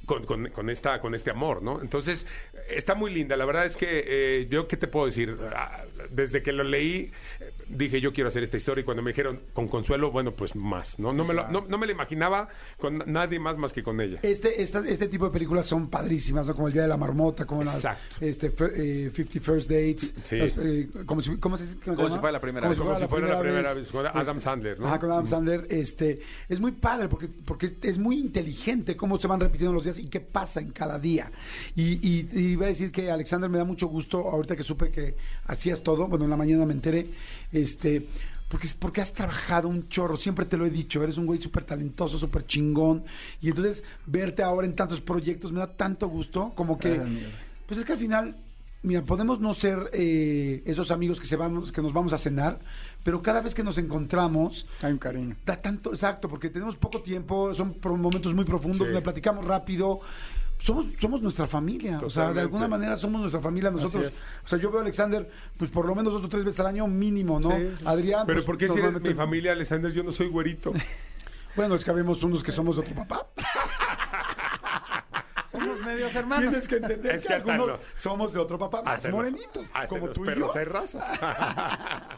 [0.06, 1.80] con, con- con esta, con este amor, ¿no?
[1.80, 2.26] Entonces,
[2.68, 3.36] está muy linda.
[3.36, 5.36] La verdad es que eh, yo, ¿qué te puedo decir?
[5.54, 9.10] Ah, Desde que lo leí, eh, dije, yo quiero hacer esta historia y cuando me
[9.12, 11.12] dijeron con Consuelo, bueno, pues más, ¿no?
[11.12, 14.18] No me lo, no, no me lo imaginaba con nadie más más que con ella.
[14.22, 16.54] Este, esta- este tipo de películas son padrísimas, ¿no?
[16.54, 18.16] Como el Día de la Marmota, como las Exacto.
[18.20, 20.14] este, eh, 50 First Dates.
[20.24, 20.36] Sí.
[20.38, 22.10] las, eh, como si, ¿cómo se, cómo se Como llama?
[22.14, 22.78] si fuera la primera Como vez.
[22.86, 24.86] Como si fuera la primera vez, con Adam Sandler, ¿no?
[24.86, 25.35] Ajá, con Adam Sandler.
[25.68, 29.98] Este, es muy padre porque, porque es muy inteligente cómo se van repitiendo los días
[29.98, 31.30] y qué pasa en cada día.
[31.74, 34.90] Y, y, y iba a decir que Alexander me da mucho gusto, ahorita que supe
[34.90, 37.10] que hacías todo, bueno, en la mañana me enteré,
[37.52, 38.08] este...
[38.48, 41.64] Porque, porque has trabajado un chorro, siempre te lo he dicho, eres un güey súper
[41.64, 43.02] talentoso, súper chingón.
[43.42, 47.02] Y entonces verte ahora en tantos proyectos me da tanto gusto, como que...
[47.66, 48.36] Pues es que al final,
[48.86, 52.60] mira, podemos no ser eh, esos amigos que, se vamos, que nos vamos a cenar,
[53.02, 55.36] pero cada vez que nos encontramos, Hay un cariño.
[55.44, 58.84] da tanto, exacto, porque tenemos poco tiempo, son momentos muy profundos, Sí.
[58.84, 60.00] donde platicamos rápido.
[60.58, 64.22] Somos, somos nuestra familia, o sea, de alguna manera somos nuestra familia nosotros.
[64.44, 66.68] O sea, yo veo a Alexander, pues por lo menos dos o tres veces al
[66.68, 67.50] año mínimo, ¿no?
[67.50, 67.74] Sí.
[67.84, 68.24] Adrián.
[68.26, 69.92] Pero pues, ¿por qué si eres mi familia, Alexander?
[69.92, 70.72] Yo no soy güerito.
[71.56, 73.28] Bueno, es que habemos unos que somos de otro papá.
[75.60, 76.44] Somos medios hermanos.
[76.48, 77.78] Tienes que entender Es que, algunos no.
[77.96, 80.50] somos de otro papá más morenito, como tú y yo.
[80.56, 81.04] hay razas.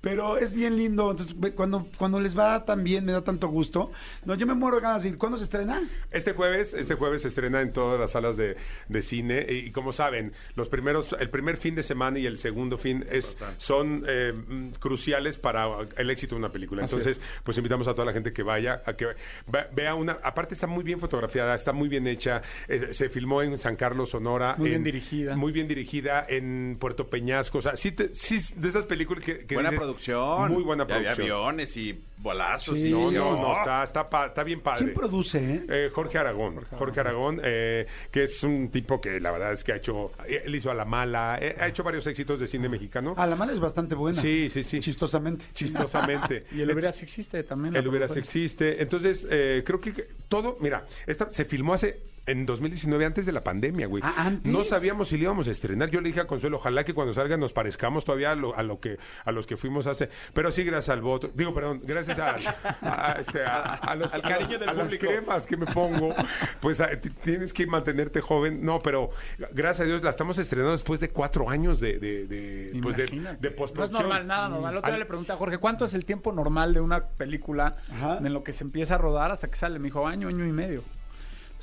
[0.00, 1.10] Pero es bien lindo.
[1.10, 3.90] Entonces, cuando, cuando les va tan bien, me da tanto gusto.
[4.24, 5.18] No, yo me muero de ganas de ir.
[5.18, 5.82] ¿Cuándo se estrena?
[6.10, 8.56] Este jueves, este jueves se estrena en todas las salas de,
[8.88, 12.36] de cine y, y como saben, los primeros, el primer fin de semana y el
[12.36, 15.66] segundo fin es, son eh, mm, cruciales para
[15.96, 16.84] el éxito de una película.
[16.84, 19.06] Así Entonces, pues invitamos a toda la gente que vaya, a que
[19.46, 23.42] ve- vea una, aparte está muy bien fotografiada, está muy bien hecha, eh, se filmó
[23.42, 24.54] en San Carlos, Sonora.
[24.58, 25.36] Muy bien en- dirigida.
[25.36, 29.46] Muy bien dirigida en Puerto Peñasco, o sea, sí, te- sí de esas películas que,
[29.46, 30.52] que buena dices, producción.
[30.52, 31.36] Muy buena Y había producción.
[31.38, 32.74] aviones y bolazos.
[32.76, 32.88] Sí.
[32.88, 34.84] y No, no, no, está, está, pa- está bien padre.
[34.84, 35.66] ¿Quién produce, eh?
[35.68, 39.72] Eh, Jorge Aragón, Jorge Aragón, eh, que es un tipo que la verdad es que
[39.72, 43.14] ha hecho, él hizo a la mala, eh, ha hecho varios éxitos de cine mexicano.
[43.16, 44.20] Ah, la mala es bastante buena.
[44.20, 44.80] Sí, sí, sí.
[44.80, 45.44] Chistosamente.
[45.52, 46.44] Chistosamente.
[46.54, 47.74] Y el hubiera sí existe también.
[47.76, 48.20] El hubiera película.
[48.20, 48.82] existe.
[48.82, 53.32] Entonces, eh, creo que que todo, mira, esta se filmó hace en 2019, antes de
[53.32, 54.02] la pandemia, güey.
[54.04, 54.50] Ah, ¿antes?
[54.52, 55.90] No sabíamos si le íbamos a estrenar.
[55.90, 58.62] Yo le dije a Consuelo, ojalá que cuando salga nos parezcamos todavía a lo, a
[58.62, 60.08] lo que a los que fuimos hace.
[60.32, 61.30] Pero sí, gracias al voto.
[61.34, 62.36] Digo, perdón, gracias a,
[62.82, 66.14] a, este, a- a los, Al cariño del las cremas que me pongo.
[66.60, 66.82] Pues
[67.22, 68.64] tienes que mantenerte joven.
[68.64, 69.10] No, pero
[69.52, 73.06] gracias a Dios la estamos estrenando después de cuatro años de, de, de, pues de,
[73.06, 74.02] de No es postproducción.
[74.02, 74.72] normal, nada normal.
[74.72, 77.04] El otro día Al- le pregunté a Jorge, ¿cuánto es el tiempo normal de una
[77.06, 78.18] película Ajá.
[78.18, 79.78] en lo que se empieza a rodar hasta que sale?
[79.78, 80.82] Me dijo, año, año y medio.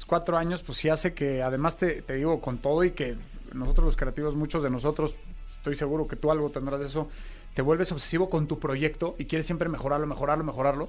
[0.05, 3.15] Cuatro años, pues sí hace que, además te, te digo, con todo y que
[3.53, 5.15] nosotros los creativos, muchos de nosotros,
[5.51, 7.07] estoy seguro que tú algo tendrás de eso,
[7.53, 10.87] te vuelves obsesivo con tu proyecto y quieres siempre mejorarlo, mejorarlo, mejorarlo.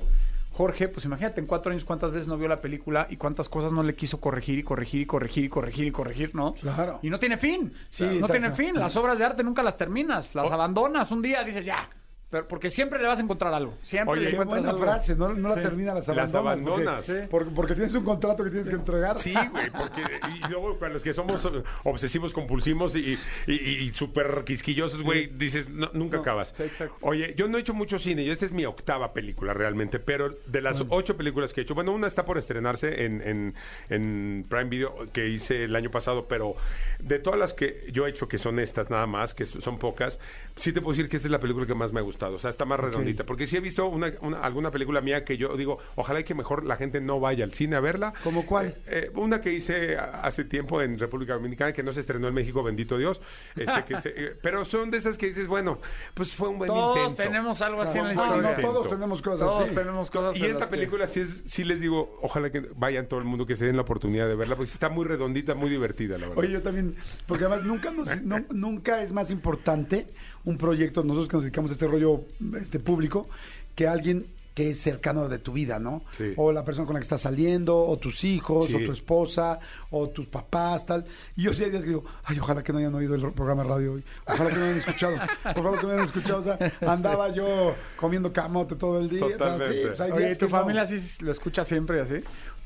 [0.53, 3.73] Jorge, pues imagínate en cuatro años cuántas veces no vio la película y cuántas cosas
[3.73, 6.53] no le quiso corregir y corregir y corregir y corregir y corregir, ¿no?
[6.55, 6.99] Claro.
[7.03, 7.73] Y no tiene fin.
[7.89, 8.75] Sí, no tiene fin.
[8.75, 10.35] Las obras de arte nunca las terminas.
[10.35, 10.53] Las Oh.
[10.53, 11.89] abandonas un día, dices ya.
[12.33, 13.75] Pero porque siempre le vas a encontrar algo.
[13.83, 14.83] Siempre Oye, le Qué encuentras buena algo.
[14.83, 15.61] frase, no, no la Sí.
[15.63, 16.59] termina, las Las abandonas.
[16.59, 17.07] porque- abandonas.
[17.07, 17.13] Sí.
[17.31, 19.19] Porque, porque tienes un contrato que tienes que entregar.
[19.19, 21.47] Sí, güey, porque y luego para los que somos
[21.85, 26.55] obsesivos compulsivos y, y, y- y súper quisquillosos, güey, dices, no, nunca No, acabas.
[26.59, 26.97] exacto.
[27.03, 30.35] Oye, yo no he hecho mucho cine y esta es mi octava película realmente, pero
[30.47, 33.55] de las ocho películas que he hecho, bueno, una está por estrenarse en, en,
[33.91, 36.55] en Prime Video que hice el año pasado, pero
[36.99, 40.19] de todas las que yo he hecho, que son estas nada más, que son pocas,
[40.57, 42.39] sí te puedo decir que esta es la película que más me ha gustado, o
[42.39, 45.57] sea, está más redondita, porque sí he visto una, una- alguna película mía que yo
[45.57, 48.13] digo, ojalá y que mejor la gente no vaya al cine a verla.
[48.25, 48.67] ¿Cómo cuál?
[48.67, 52.35] Eh, eh, una que hice hace tiempo en República Dominicana que no se estrenó en
[52.35, 53.21] México, bendito Dios.
[53.57, 55.79] Este, que se- eh, pero son de esas que dices, bueno,
[56.15, 57.23] pues fue un buen Todos intento.
[57.23, 58.43] tenemos algo así en la Ah, historia.
[58.43, 58.73] no, Intento.
[58.73, 59.75] todos tenemos cosas Todos así.
[59.75, 63.07] tenemos cosas Y esta las que- película sí, es, sí les digo, ojalá que vayan
[63.09, 65.71] todo el mundo, que se den la oportunidad de verla, porque está muy redondita, muy
[65.71, 66.39] divertida, la verdad.
[66.39, 70.13] Oye, yo también, porque además nunca nos- no- nunca es más importante
[70.45, 72.23] un proyecto, nosotros que nos dedicamos a este rollo
[72.61, 73.29] este público,
[73.75, 76.03] que alguien que es cercano de tu vida, ¿no?
[76.19, 76.35] Sí.
[76.37, 78.75] O la persona con la que estás saliendo, o tus hijos, Sí.
[78.75, 79.59] o tu esposa,
[79.91, 81.07] o tus papás, tal.
[81.37, 83.63] Y yo sí hay días que digo, ay, ojalá que no hayan oído el programa
[83.63, 84.05] de radio hoy.
[84.27, 85.17] Ojalá que no hayan escuchado.
[85.55, 86.41] Favor, que no hayan escuchado.
[86.41, 89.25] O sea, andaba yo comiendo camote todo el día.
[89.25, 89.87] O sea, sí, Totalmente.
[89.87, 90.59] pues hay Oye, días ¿tu que no.
[90.59, 92.17] familia sí lo escucha siempre así?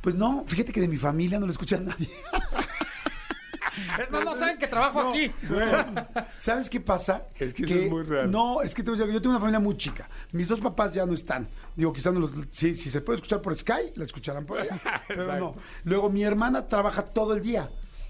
[0.01, 2.09] Pues no, fíjate que de mi familia no lo escucha nadie.
[4.01, 5.31] Es más, no saben que trabajo No, aquí.
[5.49, 7.23] bueno, ¿Sabes qué pasa?
[7.39, 8.31] Es que eso es muy real.
[8.31, 10.09] No, es que te voy a decir, yo tengo una familia muy chica.
[10.33, 11.49] Mis dos papás ya no están.
[11.75, 14.81] Digo, quizás no los- si, si se puede escuchar por Sky, la escucharán por allá.
[15.09, 15.57] pero no.
[15.85, 17.69] Luego mi hermana trabaja todo el día.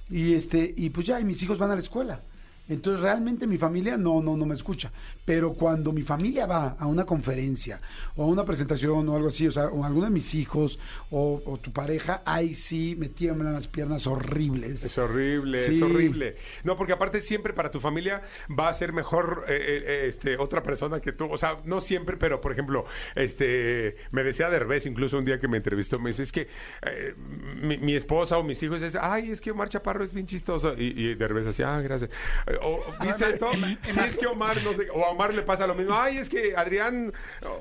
[0.09, 2.20] Y este, y pues ya, y mis hijos van a la escuela.
[2.68, 4.90] Entonces realmente mi familia no, no, no me escucha.
[5.24, 7.81] Pero cuando mi familia va a una conferencia
[8.16, 10.79] o a una presentación o algo así, o sea, o alguno de mis hijos
[11.11, 14.85] o, o tu pareja, ahí sí me tiemblan las piernas horribles.
[14.85, 15.76] Es horrible, Sí.
[15.76, 16.37] es horrible.
[16.64, 18.22] No, porque aparte siempre para tu familia
[18.59, 21.29] va a ser mejor eh, eh, este, otra persona que tú.
[21.31, 25.48] O sea, no siempre, pero por ejemplo, este, me decía Derbez incluso un día que
[25.48, 26.48] me entrevistó, me dice, es que
[26.83, 27.14] eh,
[27.62, 30.74] mi, mi esposa o mis hijos dicen, ay, es que Omar Chaparro es bien chistoso.
[30.76, 32.11] Y, y Derbez decía, ah, gracias.
[32.57, 33.51] Eh, O, ¿Viste esto?
[33.53, 35.95] Sí, es que Omar, no sé, o a Omar le pasa lo mismo.
[35.95, 37.12] Ay, es que Adrián,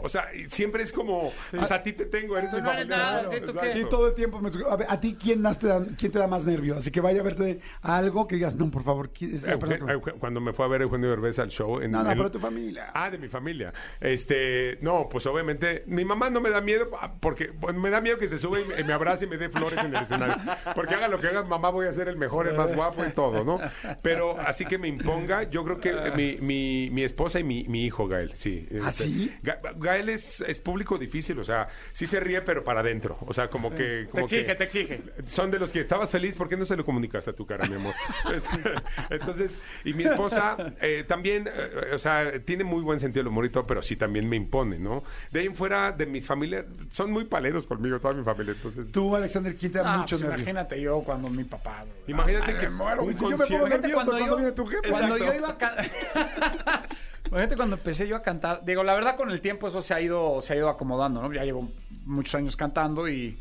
[0.01, 2.85] o sea, siempre es como, pues a ti te tengo, eres mi no familia.
[2.97, 4.39] nada, Claro, sí, todo el tiempo.
[4.39, 6.77] me- a, ver, ¿a ti quién, más te da, quién te da más nervio?
[6.77, 9.09] Así que vaya a verte algo que digas, no, por favor.
[9.09, 11.49] ¿quién es la Euge- persona que- Euge- cuando me fue a ver Eugenio Derbez al
[11.49, 12.91] show en no, en- pero tu familia.
[12.93, 13.73] Ah, de mi familia.
[13.99, 18.01] Este, no, pues obviamente mi mamá no me da miedo ah, porque bueno, me da
[18.01, 20.03] miedo que se sube y me, y me abrace y me dé flores en el
[20.03, 20.35] escenario.
[20.73, 23.09] Porque haga lo que haga, mamá voy a ser el mejor, el más guapo y
[23.11, 23.59] todo, ¿no?
[24.01, 27.85] Pero así que me imponga, yo creo que mi, mi, mi esposa y mi, mi
[27.85, 28.67] hijo Gael, sí.
[28.83, 29.33] ¿Ah, Este, sí?
[29.43, 33.17] Ga- Gael es, es público difícil, o sea, sí se ríe, pero para adentro.
[33.21, 34.07] O sea, como que.
[34.13, 35.01] Te exige, que- te exige.
[35.27, 37.67] son de los que estabas feliz, ¿por qué no se lo comunicaste a tu cara,
[37.67, 37.93] mi amor?
[38.35, 38.73] Este,
[39.09, 43.45] Entonces, y mi esposa eh, también, eh, o sea, tiene muy buen sentido del humor
[43.45, 45.03] y todo, pero sí también me impone, ¿no?
[45.31, 48.91] De ahí en fuera, de mi familia, son muy paleros conmigo, toda mi familia, entonces...
[48.91, 50.37] Tú, Alexander, ¿quién te da Ah, mucho pues nervio?
[50.43, 51.85] imagínate yo cuando mi papá.
[52.07, 54.51] Imagínate que Ay, me muero, un si yo me pongo nervioso Cuando cuando, yo- viene
[54.51, 55.33] tu Cuando Exacto.
[55.33, 55.85] yo iba a cantar.
[57.27, 58.63] Imagínate cuando empecé yo a cantar.
[58.63, 61.33] Digo, la verdad, con el tiempo eso se ha ido, se ha ido acomodando, ¿no?
[61.33, 61.69] Ya llevo
[62.05, 63.37] muchos años cantando y,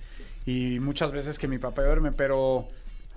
[0.46, 2.66] y muchas veces que mi papá verme, pero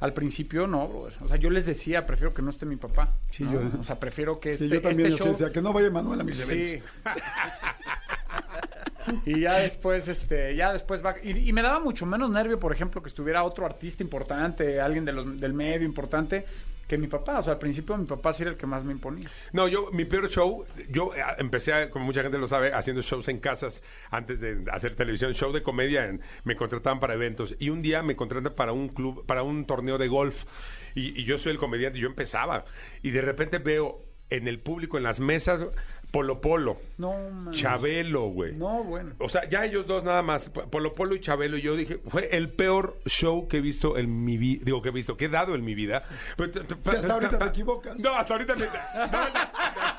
[0.02, 1.14] al principio no, brother.
[1.24, 3.14] O sea, yo les decía, prefiero que no esté mi papá.
[3.32, 3.54] Sí, ¿no?
[3.54, 5.90] yo- O sea, prefiero que Sí, este, yo también este show- sea, que no vaya
[5.90, 6.52] Manuel a mis Sí.
[6.52, 6.90] eventos.
[9.26, 11.16] y ya después, este, ya después va.
[11.24, 15.06] Y, y me daba mucho menos nervio, por ejemplo, que estuviera otro artista importante, alguien
[15.06, 16.46] de los- del medio importante,
[16.88, 17.40] que mi papá.
[17.40, 19.30] O sea, al principio mi papá sí era el que más me imponía.
[19.52, 23.28] No, yo, mi peor show, yo eh, empecé, como mucha gente lo sabe, haciendo shows
[23.28, 27.56] en casas antes de hacer televisión, show de comedia, me contrataban para eventos.
[27.60, 30.46] Y un día me contratan para un club, para un torneo de golf.
[30.96, 32.66] Y, y yo soy el comediante, yo empezaba.
[33.04, 35.66] Y de repente veo en el público, en las mesas,
[36.12, 37.54] Polo Polo, No, man.
[37.54, 38.54] Chabelo, güey.
[38.54, 39.14] No, bueno.
[39.20, 42.30] O sea, ya ellos dos nada más, Polo Polo y Chabelo, y yo dije, fue
[42.36, 45.30] el peor show que he visto en mi vida, digo que he visto, que he
[45.30, 46.02] dado en mi vida.
[46.38, 48.00] Pero t- t- Sí, hasta ahorita te equivocas.
[48.00, 48.66] No, hasta ahorita me,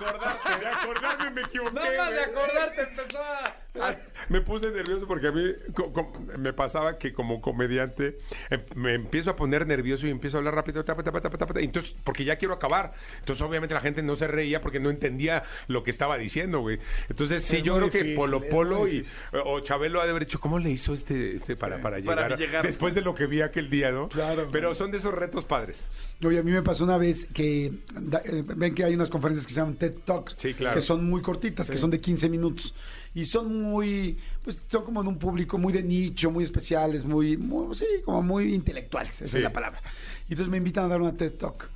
[0.05, 1.75] acordarte, de acordarme me equivoqué.
[1.75, 3.55] Nada más de acordarte empezó a...
[3.81, 3.95] Ah,
[4.29, 8.19] Me puse nervioso porque a mí co- co- me pasaba que como comediante
[8.51, 11.61] em- me empiezo a poner nervioso y empiezo a hablar rápido, tapa, tapa, tapa, tapa,
[11.61, 12.93] entonces porque ya quiero acabar.
[13.21, 16.81] Entonces obviamente la gente no se reía porque no entendía lo que estaba diciendo, güey.
[17.09, 19.07] Entonces sí, Es yo creo que Polo Polo y
[19.45, 22.37] o Chabelo ha de haber dicho cómo le hizo este, este para, para, llegar, Para
[22.37, 22.67] llegar.
[22.67, 24.09] después de lo que vi aquel día, ¿no?
[24.09, 24.49] Claro.
[24.51, 25.89] Pero son de esos retos padres.
[26.25, 29.47] Oye, a mí me pasó una vez que da- eh, ven que hay unas conferencias
[29.47, 30.75] que se llaman TED Talks, Sí, claro.
[30.77, 32.75] que son muy cortitas, que son de 15 minutos
[33.15, 37.37] y son muy, pues son como de un público muy de nicho, muy especiales, muy,
[37.37, 39.81] muy sí, como muy intelectuales, esa es la palabra.
[40.29, 41.71] Y entonces me invitan a dar una TED Talk.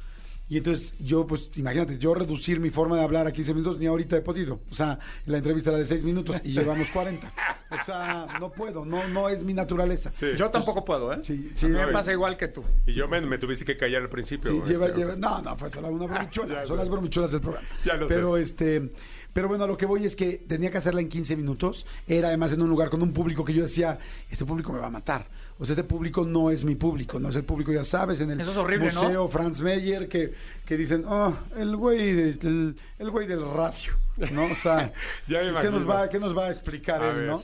[0.48, 3.86] Y entonces yo, pues, imagínate, yo reducir mi forma de hablar a 15 minutos ni
[3.86, 4.60] ahorita he podido.
[4.70, 7.32] O sea, la entrevista era de 6 minutos y llevamos 40.
[7.70, 10.10] O sea, no puedo, no, no es mi naturaleza.
[10.10, 10.26] Sí.
[10.36, 11.20] Yo tampoco puedo, ¿eh?
[11.22, 11.84] Sí, sí, me sí.
[11.90, 12.62] pasa igual que tú.
[12.86, 14.50] Y yo me, me tuviste que callar al principio.
[14.50, 16.48] Sí, lleva- este, lleva- no, no, fue solo una bromichula.
[16.54, 16.82] Ya son sé.
[16.82, 17.66] las bromichulas del programa.
[17.86, 18.42] Ya lo pero sé.
[18.42, 18.92] este,
[19.32, 21.86] pero bueno, a lo que voy es que tenía que hacerla en 15 minutos.
[22.06, 24.88] Era además en un lugar con un público que yo decía, este público me va
[24.88, 25.28] a matar.
[25.62, 28.32] O sea, este público no es mi público, no es el público, ya sabes, en
[28.32, 29.02] el Eso es horrible, ¿no?
[29.04, 30.34] museo Franz Meyer, que,
[30.66, 33.92] que dicen, oh, el güey, de- el, el güey del radio,
[34.32, 34.46] ¿no?
[34.46, 34.92] O sea,
[35.28, 37.26] Ya me ¿qué, nos va, ¿qué nos va a explicar A él, ver.
[37.28, 37.42] no?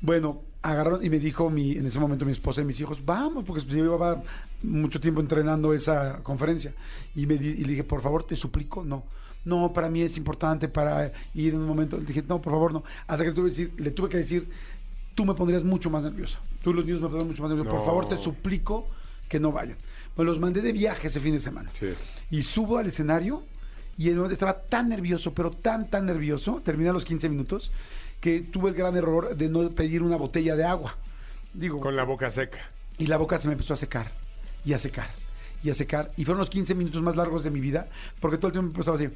[0.00, 3.44] Bueno, agarraron y me dijo mi, en ese momento mi esposa y mis hijos, vamos,
[3.44, 4.22] porque yo llevaba
[4.62, 6.72] mucho tiempo entrenando esa conferencia.
[7.16, 9.04] Y, me di- y le dije, por favor, te suplico, no.
[9.44, 11.96] No, para mí es importante para ir en un momento.
[11.96, 12.84] Le dije, no, por favor, no.
[13.06, 14.48] Hasta que le tuve, que decir, le tuve que decir,
[15.14, 16.38] tú me pondrías mucho más nervioso.
[16.62, 17.70] Tú los niños me pondrían mucho más nervioso.
[17.70, 17.76] No.
[17.76, 18.88] Por favor, te suplico
[19.28, 19.76] que no vayan.
[20.16, 21.70] Bueno, los mandé de viaje ese fin de semana.
[21.72, 21.94] Sí.
[22.30, 23.44] Y subo al escenario
[23.96, 27.70] y estaba tan nervioso, pero tan, tan nervioso, terminé a los 15 minutos,
[28.20, 30.96] que tuve el gran error de no pedir una botella de agua.
[31.52, 32.58] Digo, Con la boca seca.
[32.98, 34.12] y la boca se me empezó a secar,
[34.64, 35.10] y a secar,
[35.62, 36.12] y a secar.
[36.16, 37.88] Y fueron los 15 minutos más largos de mi vida,
[38.20, 39.08] porque todo el tiempo me estaba así.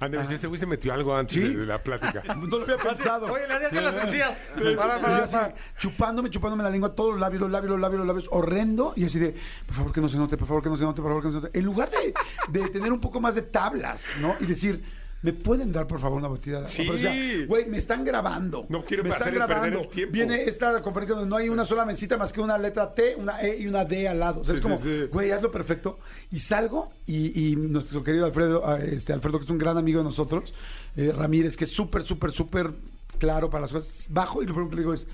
[0.00, 1.54] Andrés, este güey se metió algo antes ¿Sí?
[1.54, 2.22] de, la plática.
[2.38, 3.26] No lo había pensado.
[3.26, 4.38] Oye, le hacías las encías.
[4.76, 5.54] Para, para, para.
[5.78, 9.04] chupándome, chupándome la lengua, todos los labios, los labios, los labios, los labios, horrendo, y
[9.04, 9.34] así de,
[9.66, 11.28] por favor que no se note, por favor que no se note, por favor que
[11.28, 11.58] no se note.
[11.58, 12.14] En lugar de,
[12.60, 14.36] de tener un poco más de tablas, ¿no?
[14.40, 14.84] Y decir,
[15.22, 16.70] ¿me pueden dar por favor una botella de agua?
[16.70, 16.82] Sí.
[16.84, 18.66] Pero, o sea, güey, me están grabando.
[18.68, 19.80] No quiero me están grabando.
[19.80, 20.12] el tiempo.
[20.12, 23.40] Viene esta conferencia donde no hay una sola mesita más que una letra T, una
[23.42, 24.40] E y una D al lado.
[24.40, 25.98] O sea, Sí, es como, sí, güey, hazlo perfecto.
[26.30, 29.98] Y salgo y, y nuestro querido Alfredo, ah, este Alfredo, que es un gran amigo
[29.98, 30.54] de nosotros,
[30.96, 32.72] eh, Ramírez, que es súper, súper, súper
[33.18, 35.08] claro para las cosas, bajo y lo primero que le digo es,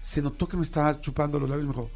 [0.00, 1.90] se notó que me estaba chupando los labios, y me dijo,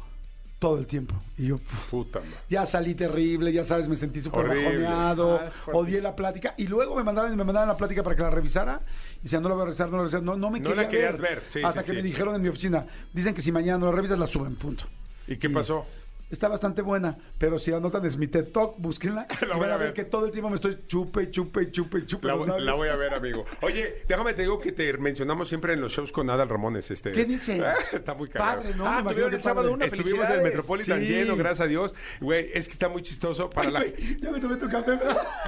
[0.61, 1.15] todo el tiempo.
[1.39, 1.59] Y yo.
[1.89, 2.35] Puta madre.
[2.47, 6.95] ya salí terrible, ya sabes, me sentí súper bajoneado, Ah, odié la plática y luego
[6.95, 8.79] me mandaban, me mandaban la plática para que la revisara
[9.23, 10.69] y no la voy a revisar, no la voy a revisar, no, no me No
[10.69, 11.97] quería la querías ver, sí, hasta sí, que sí.
[11.97, 14.83] me dijeron en mi oficina, dicen que si mañana no la revisas, la suben, punto.
[15.27, 15.87] ¿Y qué pasó?
[16.31, 19.71] Está bastante buena, pero si anotan es mi TED Talk, búsquenla y La voy van
[19.71, 19.93] a a ver ver.
[19.93, 22.27] que todo el tiempo me estoy chupe, y chupe, y chupe, y chupe.
[22.27, 22.65] La, voy- labios.
[22.65, 23.45] la voy a ver, amigo.
[23.61, 26.89] Oye, déjame te digo que te mencionamos siempre en los shows con Adal Ramones.
[26.89, 27.11] Este.
[27.11, 27.61] ¿Qué dice?
[27.91, 28.61] Está muy cagado.
[28.61, 28.87] Padre, ¿no?
[28.87, 30.41] Ah, tuvieron el sábado una Estuvimos en el.
[30.43, 31.05] Metropolitan Sí.
[31.07, 31.93] lleno, gracias a Dios.
[32.21, 33.85] Güey, es que está muy chistoso para la.
[33.85, 34.91] Ya me tomé tu café.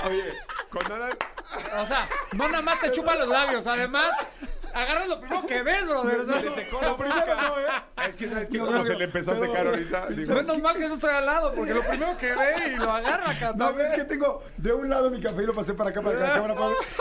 [0.07, 0.23] Oye,
[0.69, 1.17] con Adal.
[1.81, 4.09] O sea, no nada más te chupa los labios, además,
[4.73, 6.19] agarras lo primero que ves, brother.
[6.19, 8.07] O sea, Lo primero no, ¿eh?
[8.09, 10.07] Es que sabes que No, como no, se le empezó a secar ahorita.
[10.09, 12.91] digo, Menos mal que no estoy al lado, porque lo primero que ve y lo
[12.91, 13.81] agarra, No, cabrón.
[13.87, 16.21] es que tengo de un lado mi café y lo pasé para acá, para que
[16.23, 16.55] la cámara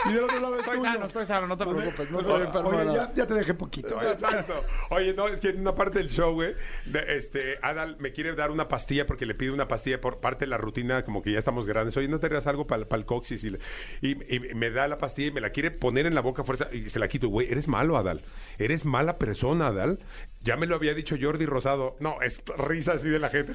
[0.09, 0.93] y del otro lado es Estoy tuyo.
[0.93, 2.11] sano, estoy sano, no te preocupes.
[2.11, 4.01] No Oye, ya, ya te dejé poquito.
[4.03, 4.13] ¿eh?
[4.13, 4.55] Exacto.
[4.91, 6.55] Oye, no, es que en una parte del show, güey,
[6.87, 10.45] de- este, Adal me quiere dar una pastilla porque le pide una pastilla por parte
[10.45, 11.97] de la rutina, como que ya estamos grandes.
[11.97, 13.43] Oye, ¿no te hagas algo para el coxis?
[13.45, 13.59] Y, le-
[14.01, 16.45] y- y me da la pastilla y me la quiere poner en la boca a
[16.45, 17.29] fuerza y se la quito.
[17.29, 18.23] Güey, eres eres malo, Adal.
[18.59, 19.99] Eres mala persona, Adal.
[20.43, 21.97] Ya me lo había dicho Jordi Rosado.
[22.01, 23.53] No, es risa así de la gente.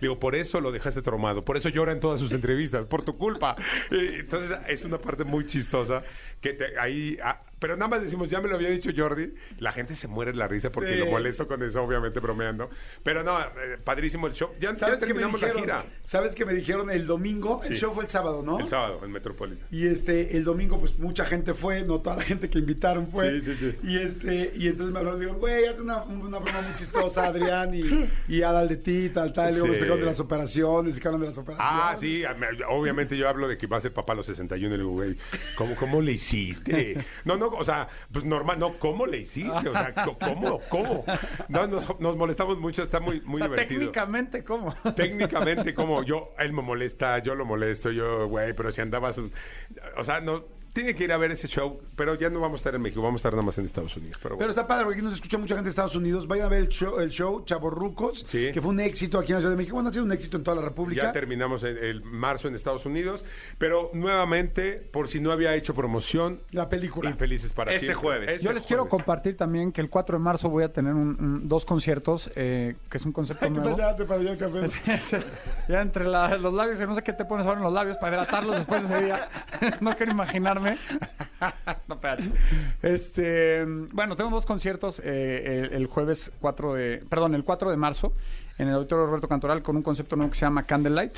[0.00, 1.44] Digo, por eso lo dejaste traumado.
[1.44, 2.84] Por eso llora en todas sus entrevistas.
[2.86, 3.56] Por tu culpa.
[3.90, 6.02] Entonces, es una parte muy chistosa
[6.40, 7.18] que te- ahí...
[7.22, 9.34] ah, pero nada más decimos, ya me lo había dicho Jordi.
[9.58, 10.98] La gente se muere de la risa porque Sí.
[11.00, 12.70] lo molesto con eso, obviamente bromeando.
[13.02, 14.48] Pero no, eh, padrísimo el show.
[14.58, 15.62] Ya, ya ¿Sabes qué me terminamos la dijeron?
[15.84, 15.86] gira.
[16.02, 17.60] ¿Sabes qué me dijeron el domingo?
[17.62, 17.80] El Sí.
[17.82, 18.58] show fue el sábado, ¿no?
[18.60, 19.66] El sábado, en Metropolitan.
[19.70, 23.42] Y este, el domingo, pues mucha gente fue, no toda la gente que invitaron fue.
[23.42, 23.76] Sí, sí, sí.
[23.82, 27.74] Y este, y entonces me hablaron digo, güey, haz una, una broma muy chistosa, Adrián,
[27.74, 29.50] y, y de ti, tal, tal.
[29.50, 29.76] Y luego me Sí.
[29.80, 31.74] explicaron de las operaciones, y que de las operaciones.
[31.78, 34.74] Ah, sí, me- obviamente yo hablo de que va a ser papá a los 61
[34.76, 35.14] y le digo, güey,
[35.56, 36.29] ¿cómo, ¿cómo le hiciste?
[37.24, 39.68] No, no, o sea, pues normal, no, ¿cómo le hiciste?
[39.68, 40.60] O sea, ¿cómo?
[40.68, 41.04] ¿Cómo?
[41.48, 43.80] No, nos, nos molestamos mucho, está muy, muy O sea, divertido.
[43.80, 44.74] técnicamente, ¿cómo?
[44.94, 49.18] Técnicamente, como yo, él me molesta, yo lo molesto, yo, güey, pero si andabas,
[49.96, 52.60] o sea, no, tiene que ir a ver ese show, pero ya no vamos a
[52.60, 54.18] estar en México, vamos a estar nada más en Estados Unidos.
[54.22, 56.26] Pero, está padre, porque aquí nos escucha mucha gente de Estados Unidos.
[56.28, 58.50] Vayan a ver el show, el show Chavorrucos, Sí.
[58.52, 59.74] que fue un éxito aquí en la Ciudad de México.
[59.74, 61.02] Bueno, ha sido un éxito en toda la República.
[61.04, 63.24] Ya terminamos el, el marzo en Estados Unidos,
[63.58, 67.10] pero nuevamente, por si no había hecho promoción, La película.
[67.10, 68.00] Infelices para Este siempre.
[68.02, 68.30] jueves.
[68.30, 68.90] Este Yo les quiero jueves.
[69.04, 72.76] compartir también que el 4 de marzo voy a tener un- un- dos conciertos, eh,
[72.88, 73.76] que es un concepto Ay, ¿qué nuevo.
[73.76, 74.60] ya hace para allá el café?
[75.68, 77.96] ya entre la- los labios, que no sé qué te pones ahora en los labios
[77.98, 79.28] para hidratarlos después de ese día.
[79.80, 80.12] no quiero
[81.88, 82.24] no, espérate.
[82.82, 87.76] Este, bueno, tengo dos conciertos eh, el, el jueves 4 de, perdón, el 4 de
[87.76, 88.12] marzo
[88.58, 91.14] en el Auditorio Roberto Cantoral con un concepto nuevo que se llama Candlelight,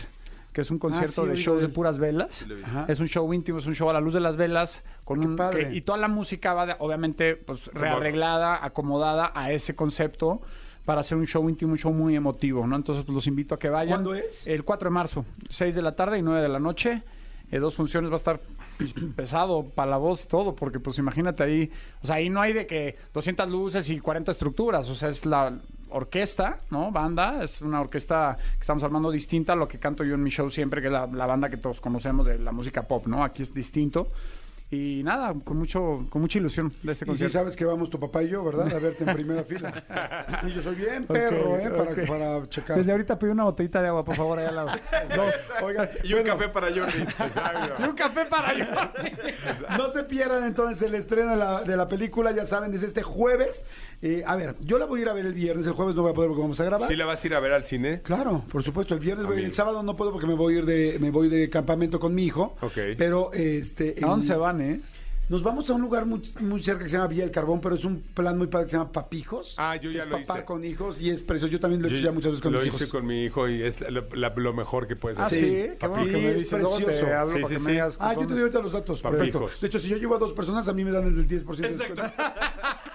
[0.53, 2.47] que es un concierto Ah, sí, de shows de puras velas.
[2.65, 2.85] Ajá.
[2.89, 5.27] Es un show íntimo, es un show a la luz de las velas con Qué
[5.27, 5.69] un padre.
[5.71, 10.41] que- y toda la música va de- obviamente pues rearreglada, acomodada a ese concepto
[10.85, 12.75] para hacer un show íntimo, un show muy emotivo, ¿no?
[12.77, 14.03] Entonces pues, los invito a que vayan.
[14.03, 14.47] ¿Cuándo es?
[14.47, 17.03] El 4 de marzo, 6 de la tarde y 9 de la noche.
[17.53, 18.41] Eh, dos funciones va a estar
[19.17, 21.71] pesado para la voz y todo, porque pues imagínate ahí,
[22.03, 25.27] o sea, ahí no hay de que 200 luces y 40 estructuras, o sea, es
[25.27, 25.59] la
[25.91, 26.91] orquesta, ¿no?
[26.91, 30.31] Banda, es una orquesta que estamos armando distinta a lo que canto yo en mi
[30.31, 33.23] show siempre, que es la banda que todos conocemos de la música pop, ¿no?
[33.23, 34.09] Aquí es distinto.
[34.75, 37.33] Y nada, con mucho con mucha ilusión de este Y si concierto.
[37.39, 38.75] sabes que vamos tu papá y yo, ¿verdad?
[38.75, 39.85] A verte en primera fila.
[40.47, 41.69] Y yo soy bien perro, ¿eh?
[41.69, 42.07] Para, ok.
[42.09, 42.79] para checar.
[42.79, 44.69] Desde ahorita pido una botellita de agua, por favor, allá al lado.
[45.15, 45.35] Dos.
[45.63, 47.05] Oigan, Y un bueno, café para Jordi.
[47.79, 48.65] Y un café para yo.
[49.77, 53.03] No se pierdan entonces el estreno de la, de la película, ya saben, desde este
[53.03, 53.65] jueves.
[54.01, 56.01] Eh, a ver, yo la voy a ir a ver el viernes, el jueves no
[56.03, 56.89] voy a poder porque vamos a grabar.
[56.89, 58.01] ¿Sí la vas a ir a ver al cine?
[58.03, 59.51] Claro, por supuesto, el viernes voy a ir, Amigo.
[59.51, 62.15] el sábado no puedo porque me voy a ir de, me voy de campamento con
[62.15, 62.57] mi hijo.
[62.63, 62.73] Ok.
[62.97, 63.97] Pero este.
[64.03, 64.81] ¿A dónde el- se van, eh?
[65.29, 67.77] Nos vamos a un lugar muy, muy cerca que se llama Villa del Carbón, pero
[67.77, 69.55] es un plan muy padre que se llama Papijos.
[69.57, 70.45] Ah, yo que ya es lo papá hice.
[70.45, 71.51] con hijos y es precioso.
[71.51, 72.91] Yo también lo he hecho Yo ya muchas veces con lo mis hice hijos.
[72.91, 75.39] con mi hijo y es la- lo mejor que puedes Ah, hacer.
[75.39, 76.61] sí, Sí, qué bueno sí, que me es dices.
[76.61, 77.15] Luego te precioso.
[77.15, 77.65] hablo Sí, para sí, que sí.
[77.67, 79.01] me digas Ah, yo te doy ahorita los datos.
[79.01, 79.27] Papijos.
[79.33, 79.51] Perfecto.
[79.61, 81.69] De hecho, si yo llevo a dos personas, a mí me dan el 10% de
[81.79, 82.03] descuento.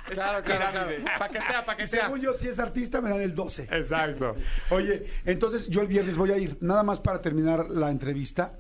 [0.09, 0.91] Claro, claro, claro.
[1.19, 2.03] Paquetea, paquetea.
[2.05, 3.63] Según yo, si es artista, me dan el 12.
[3.71, 4.35] Exacto.
[4.69, 6.57] Oye, entonces yo el viernes voy a ir.
[6.61, 8.53] Nada más para terminar la entrevista.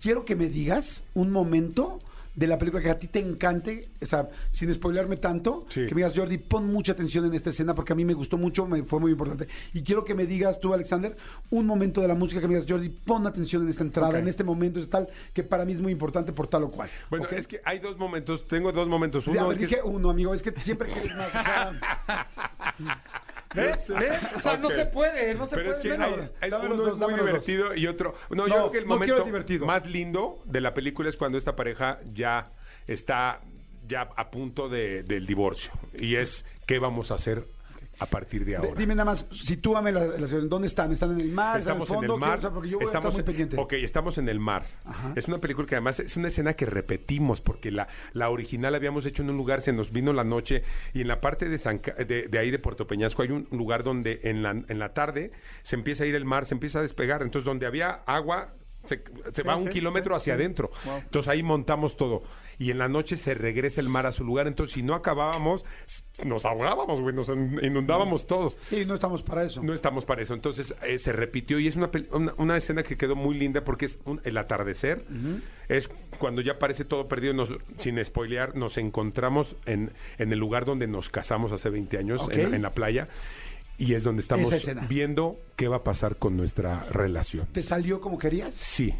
[0.00, 1.98] Quiero que me digas un momento
[2.34, 5.86] de la película que a ti te encante, o sea, sin spoilearme tanto, Sí.
[5.86, 8.38] que me digas, Jordi, pon mucha atención en esta escena porque a mí me gustó
[8.38, 9.48] mucho, me fue muy importante.
[9.74, 11.14] Y quiero que me digas tú, Alexander,
[11.50, 14.28] un momento de la música que me digas, Jordi, pon atención en esta entrada, en
[14.28, 16.88] este momento, es tal, que para mí es muy importante por tal o cual.
[17.10, 19.26] Bueno, es que hay dos momentos, tengo dos momentos.
[19.26, 21.28] Ya, Uno a ver, dije es- uno, amigo, es que siempre quieres más.
[21.28, 21.72] o sea,
[23.54, 23.88] ¿Ves?
[23.98, 24.32] ¿Ves?
[24.36, 26.18] O sea, no se puede, no se Pero es puede que menos.
[26.20, 27.26] hay- hay- Dame los uno dos, es muy dos.
[27.26, 28.14] divertido y otro...
[28.30, 29.26] No, No, yo creo que el no momento
[29.66, 32.50] más lindo de la película es cuando esta pareja ya
[32.86, 33.40] está
[33.86, 35.72] ya a punto de- del divorcio.
[35.94, 37.44] Y es, ¿qué vamos a hacer
[38.02, 38.74] a partir de D- ahora?
[38.76, 40.42] Dime nada más, sitúame la, la ciudad.
[40.48, 40.92] ¿Dónde están?
[40.92, 41.58] ¿Están en el mar?
[41.58, 42.14] ¿Están Estamos en en el fondo?
[42.14, 42.40] el mar.
[42.40, 43.76] Saber, porque yo voy estamos a estar muy en- pendiente.
[43.76, 44.66] Ok, estamos en el mar.
[44.84, 45.12] Ajá.
[45.16, 49.06] Es una película que además es una escena que repetimos porque la, la original habíamos
[49.06, 50.62] hecho en un lugar, se nos vino la noche
[50.92, 53.48] y en la parte de, San Ca- de, de ahí de Puerto Peñasco hay un
[53.50, 56.78] lugar donde en la, en la tarde se empieza a ir el mar, se empieza
[56.80, 57.22] a despegar.
[57.22, 60.70] Entonces donde había agua se, se va un sí, kilómetro hacia adentro.
[61.04, 62.24] Entonces ahí montamos todo.
[62.62, 64.46] Y en la noche se regresa el mar a su lugar.
[64.46, 65.64] Entonces si no acabábamos,
[66.24, 68.58] nos ahogábamos, güey, nos inundábamos todos.
[68.70, 69.62] Sí, no estamos para eso.
[69.62, 70.34] No estamos para eso.
[70.34, 73.86] Entonces eh, se repitió y es una, una, una escena que quedó muy linda porque
[73.86, 75.04] es un- el atardecer.
[75.68, 80.64] Es cuando ya parece todo perdido, nos- sin spoilear, nos encontramos en, en el lugar
[80.64, 83.08] donde nos casamos hace 20 años, en, en la playa.
[83.78, 84.50] Y es donde estamos
[84.88, 87.46] viendo qué va a pasar con nuestra relación.
[87.52, 88.54] ¿Te salió como querías?
[88.54, 88.94] Sí.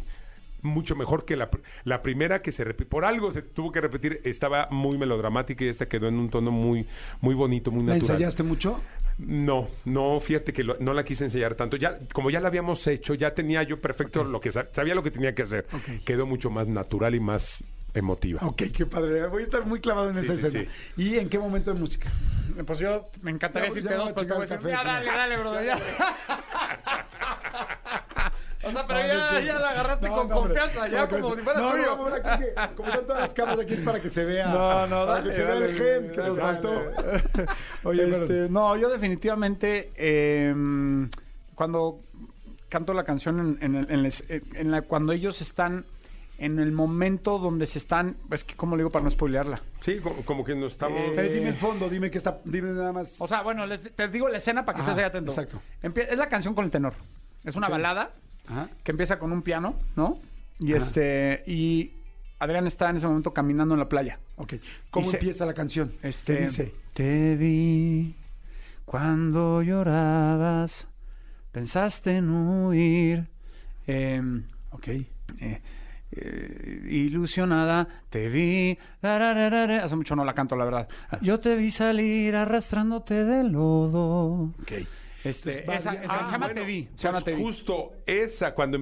[0.63, 1.49] Mucho mejor que la,
[1.83, 2.89] la primera que se repitió.
[2.89, 4.21] Por algo se tuvo que repetir.
[4.23, 6.87] Estaba muy melodramática y esta quedó en un tono muy,
[7.21, 8.15] muy bonito, muy ¿La natural.
[8.15, 8.81] ensayaste mucho?
[9.19, 11.77] No, no, fíjate que lo- no la quise ensayar tanto.
[11.77, 15.03] Ya, como ya la habíamos hecho, ya tenía yo perfecto lo que sa- sabía lo
[15.03, 15.67] que tenía que hacer.
[16.03, 17.63] Quedó mucho más natural y más
[17.93, 18.39] emotiva.
[18.43, 19.27] Ok, qué padre.
[19.27, 20.71] Voy a estar muy clavado en Sí, esa sí, escena.
[20.97, 22.09] ¿Y en qué momento de música?
[22.65, 25.37] Pues yo me encantaría Ya- decirte ya dos, voy a decir, el ya, dale, dale,
[25.37, 25.77] bro, ya.
[28.65, 29.07] O sea, pero No,
[29.39, 31.85] ya, no la agarraste No, con confianza, ya No, como no, si fuera no, tuyo.
[31.97, 34.47] No, no, aquí que- como están todas las cámaras aquí es para que se vea.
[34.47, 36.81] No, no, Para dale, que se vea dale, el gen que nos faltó.
[37.83, 40.53] Oye, Este, no, yo definitivamente eh,
[41.55, 41.99] cuando
[42.69, 45.85] canto la canción en, en el- en les- en la, cuando ellos están
[46.39, 49.61] en el momento donde se están, es que cómo le digo para no spoilearla.
[49.81, 50.99] Sí, como, como que nos estamos...
[51.17, 53.15] Eh, dime el fondo, dime que está, dime nada más.
[53.21, 55.31] O sea, bueno, les- te digo la escena para que Ajá, estés ahí atento.
[55.31, 55.61] exacto.
[55.83, 56.93] Empie- es la canción con el tenor.
[57.45, 58.11] Es una balada
[58.47, 58.69] Ajá.
[58.83, 60.19] que empieza con un piano, ¿no?
[60.59, 60.83] Y Ajá.
[60.83, 61.91] este y
[62.39, 64.19] Adrián está en ese momento caminando en la playa.
[64.35, 64.55] Ok.
[64.91, 65.93] ¿Cómo se- empieza la canción?
[66.03, 66.47] Este.
[66.93, 68.15] Te vi
[68.85, 70.87] cuando llorabas,
[71.51, 73.27] pensaste en huir.
[73.87, 74.87] em, Ok.
[74.89, 75.07] eh,
[76.11, 78.77] eh, ilusionada, te vi.
[79.01, 80.87] Hace mucho no la canto, la verdad.
[81.21, 84.51] Yo te vi salir arrastrándote de lodo.
[84.61, 84.71] Ok.
[85.23, 86.83] Este, va esa, esa- Ah, se llama bueno, Te vi.
[86.83, 87.37] Se pues llama.
[87.37, 88.77] Justo esa, cuando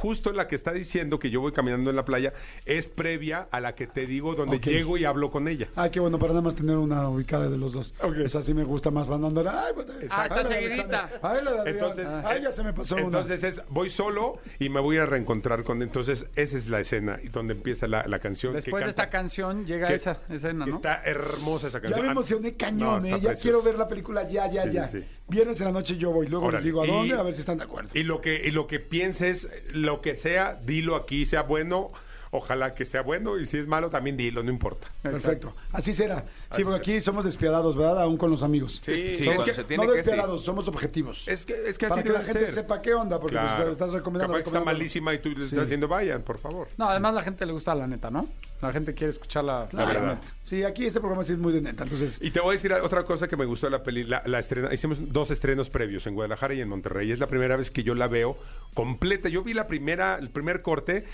[0.00, 2.32] justo la que está diciendo que yo voy caminando en la playa,
[2.64, 5.68] es previa a la que te digo donde llego y hablo con ella.
[5.76, 7.94] Ah, qué bueno, para nada más tener una ubicada de los dos.
[8.02, 8.16] Ok.
[8.18, 9.06] Esa sí me gusta más.
[9.08, 9.48] Van a andar.
[9.48, 11.10] Ay, pues, Ah, está seguidita.
[11.22, 11.70] Ay, la de.
[11.70, 13.04] Entonces, Ay, ya se me pasó una.
[13.04, 17.18] entonces es, voy solo y me voy a reencontrar con entonces esa es la escena
[17.22, 20.66] y donde empieza la, la canción que Después de esta canción llega que- esa escena,
[20.66, 20.76] ¿no?
[20.76, 22.02] está hermosa esa Ya canción.
[22.02, 23.18] me Ah, emocioné cañón, ¿eh?
[23.20, 24.88] Ya quiero ver la película ya, ya, Sí, sí, ya.
[24.88, 25.04] sí.
[25.28, 27.40] Viernes en la noche yo voy, luego les digo a Y- dónde, a ver si
[27.40, 27.90] están de acuerdo.
[27.94, 31.90] Y lo que y lo que pienses, lo que sea, dilo aquí, sea bueno,
[32.30, 34.88] ojalá que sea bueno y si es malo también dilo, no importa.
[35.02, 35.54] Perfecto.
[35.72, 36.26] Así será.
[36.50, 38.02] Así Sí, porque aquí somos despiadados, ¿verdad?
[38.02, 38.80] Aún con los amigos.
[38.84, 40.06] Sí, Sí, es cuando que se tiene no que sí.
[40.08, 41.26] despiadados, somos objetivos.
[41.28, 43.72] es que es que Para así que la gente sepa qué onda, porque pues, Claro.
[43.72, 44.32] estás recomendando.
[44.34, 44.78] Capaz que está recomendando.
[44.78, 45.42] malísima y tú le Sí.
[45.44, 46.68] estás diciendo, vayan, por favor.
[46.76, 48.28] No, además la gente le gusta la neta, ¿no?
[48.60, 50.14] La gente quiere escuchar la, verdad.
[50.16, 50.20] neta.
[50.42, 52.18] Sí, aquí este programa sí es muy de neta, entonces...
[52.20, 54.38] Y te voy a decir otra cosa que me gustó de la peli, la, la
[54.38, 57.12] estrena, hicimos dos estrenos previos en Guadalajara y en Monterrey.
[57.12, 58.36] Es la primera vez que yo la veo
[58.74, 59.28] completa.
[59.28, 61.04] Yo vi la primera, el primer corte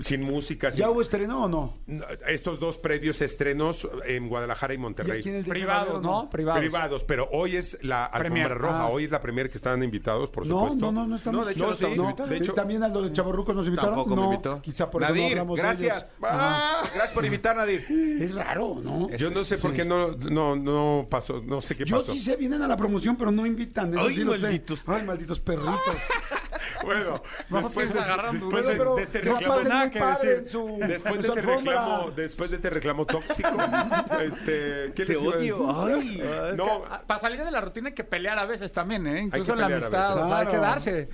[0.00, 1.78] sin música, sin- ¿Ya hubo estreno o no?
[1.86, 5.22] No, estos dos previos estrenos en Guadalajara y ¿Y Monterrey.
[5.22, 6.28] de Privados, ¿no?
[6.30, 6.60] Privados.
[6.60, 8.58] Privados, pero hoy es la alfombra Premier.
[8.58, 8.88] roja, Ah.
[8.88, 10.86] hoy es la primera que estaban invitados, por No, supuesto.
[10.86, 11.40] no, no, no estamos.
[11.40, 12.30] No, de hecho, no sí, invitados.
[12.30, 13.94] de hecho- ¿También al de Chavorrucos nos invitaron?
[13.94, 14.60] Tampoco no, me invitó.
[14.62, 15.96] Quizá por eso no Nadir, hablamos de gracias.
[16.18, 16.83] ellos.
[16.92, 17.84] Gracias por invitar, Nadir.
[18.20, 19.10] Es raro, ¿no?
[19.16, 22.12] Yo no sé por qué no, no, no pasó, no sé qué Yo pasó.
[22.12, 23.92] sí sé, vienen a la promoción, pero no invitan.
[23.94, 24.42] eso Ay, sí lo sé.
[24.42, 24.80] malditos.
[24.86, 25.78] Ay, malditos perritos.
[26.84, 30.50] Bueno, Vamos después, a de, después de- de este reclamo, nada que decir.
[30.50, 33.48] su, después de este reclamo, después de este reclamo tóxico,
[34.22, 35.84] este, ¿qué Te les odio.
[35.86, 36.22] Ay.
[36.56, 39.22] No, Para salir de la rutina hay que pelear a veces también, ¿eh?
[39.22, 41.08] Incluso la amistad, o sea, hay que darse.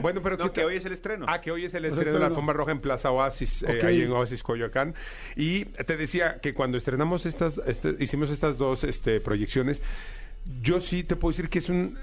[0.00, 1.26] bueno, pero No, ¿qué que hoy es el estreno.
[1.28, 3.80] Ah, que hoy es el Pues estreno de la alfombra roja en Plaza Oasis, eh,
[3.84, 4.94] ahí en Oasis Coyoacán.
[5.36, 9.82] Y te decía que cuando estrenamos estas, este, hicimos estas dos este, proyecciones,
[10.60, 11.94] yo sí te puedo decir que es un...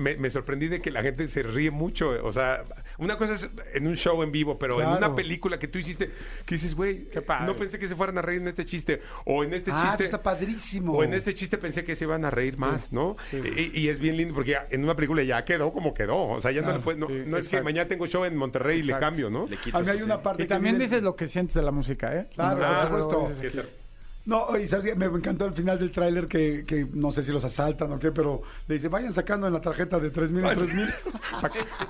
[0.00, 2.10] Me, me sorprendí de que la gente se ríe mucho.
[2.24, 2.64] O sea,
[2.98, 4.98] una cosa es en un show en vivo, pero en Claro.
[5.06, 6.10] una película que tú hiciste,
[6.46, 7.08] que dices, güey,
[7.46, 9.00] no pensé que se fueran a reír en este chiste.
[9.24, 10.04] O en este Ah, chiste.
[10.04, 10.92] está padrísimo.
[10.94, 13.16] O en este chiste pensé que se iban a reír más, ¿no?
[13.32, 16.28] Y, y es bien lindo porque en una película ya quedó como quedó.
[16.28, 16.98] O sea, ya no le puedes.
[16.98, 19.46] No, sí, no es que mañana tengo show en Monterrey y le cambio, ¿no?
[19.46, 21.62] Le quito A mí hay una parte Y también viene- dices lo que sientes de
[21.62, 22.26] la música, ¿eh?
[22.34, 23.79] Claro, por supuesto.
[24.26, 24.94] No, y sabes qué?
[24.94, 28.12] me encantó el final del tráiler que, que no sé si los asaltan o qué,
[28.12, 30.88] pero le dice, vayan sacando en la tarjeta de 3 mil en 3 mil.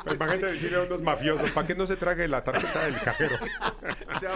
[0.05, 3.37] Pues, Imagínate decirle a unos mafiosos, ¿para que no se trague la tarjeta del cajero?
[4.21, 4.27] Se.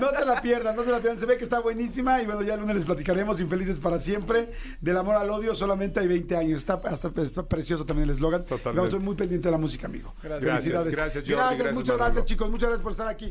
[0.00, 1.18] No se la pierdan, no se la pierdan.
[1.18, 3.40] Se ve que está buenísima y bueno, ya el lunes les platicaremos.
[3.40, 4.50] Infelices para siempre.
[4.80, 6.58] Del amor al odio solamente hay 20 años.
[6.60, 8.44] Está, hasta, está precioso también el eslogan.
[8.44, 8.76] Totalmente.
[8.76, 10.14] Vamos, estoy muy pendiente de la música, amigo.
[10.22, 10.96] Gracias, Felicidades.
[10.96, 12.04] gracias, Jordi, gracias, muchas Manolo.
[12.04, 12.50] gracias, chicos.
[12.50, 13.30] Muchas gracias por estar aquí.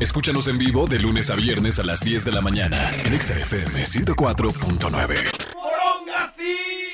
[0.00, 3.34] Escúchanos en vivo de lunes a viernes a las 10 de la mañana en Exa
[3.52, 3.76] FM
[4.14, 6.91] 104.9.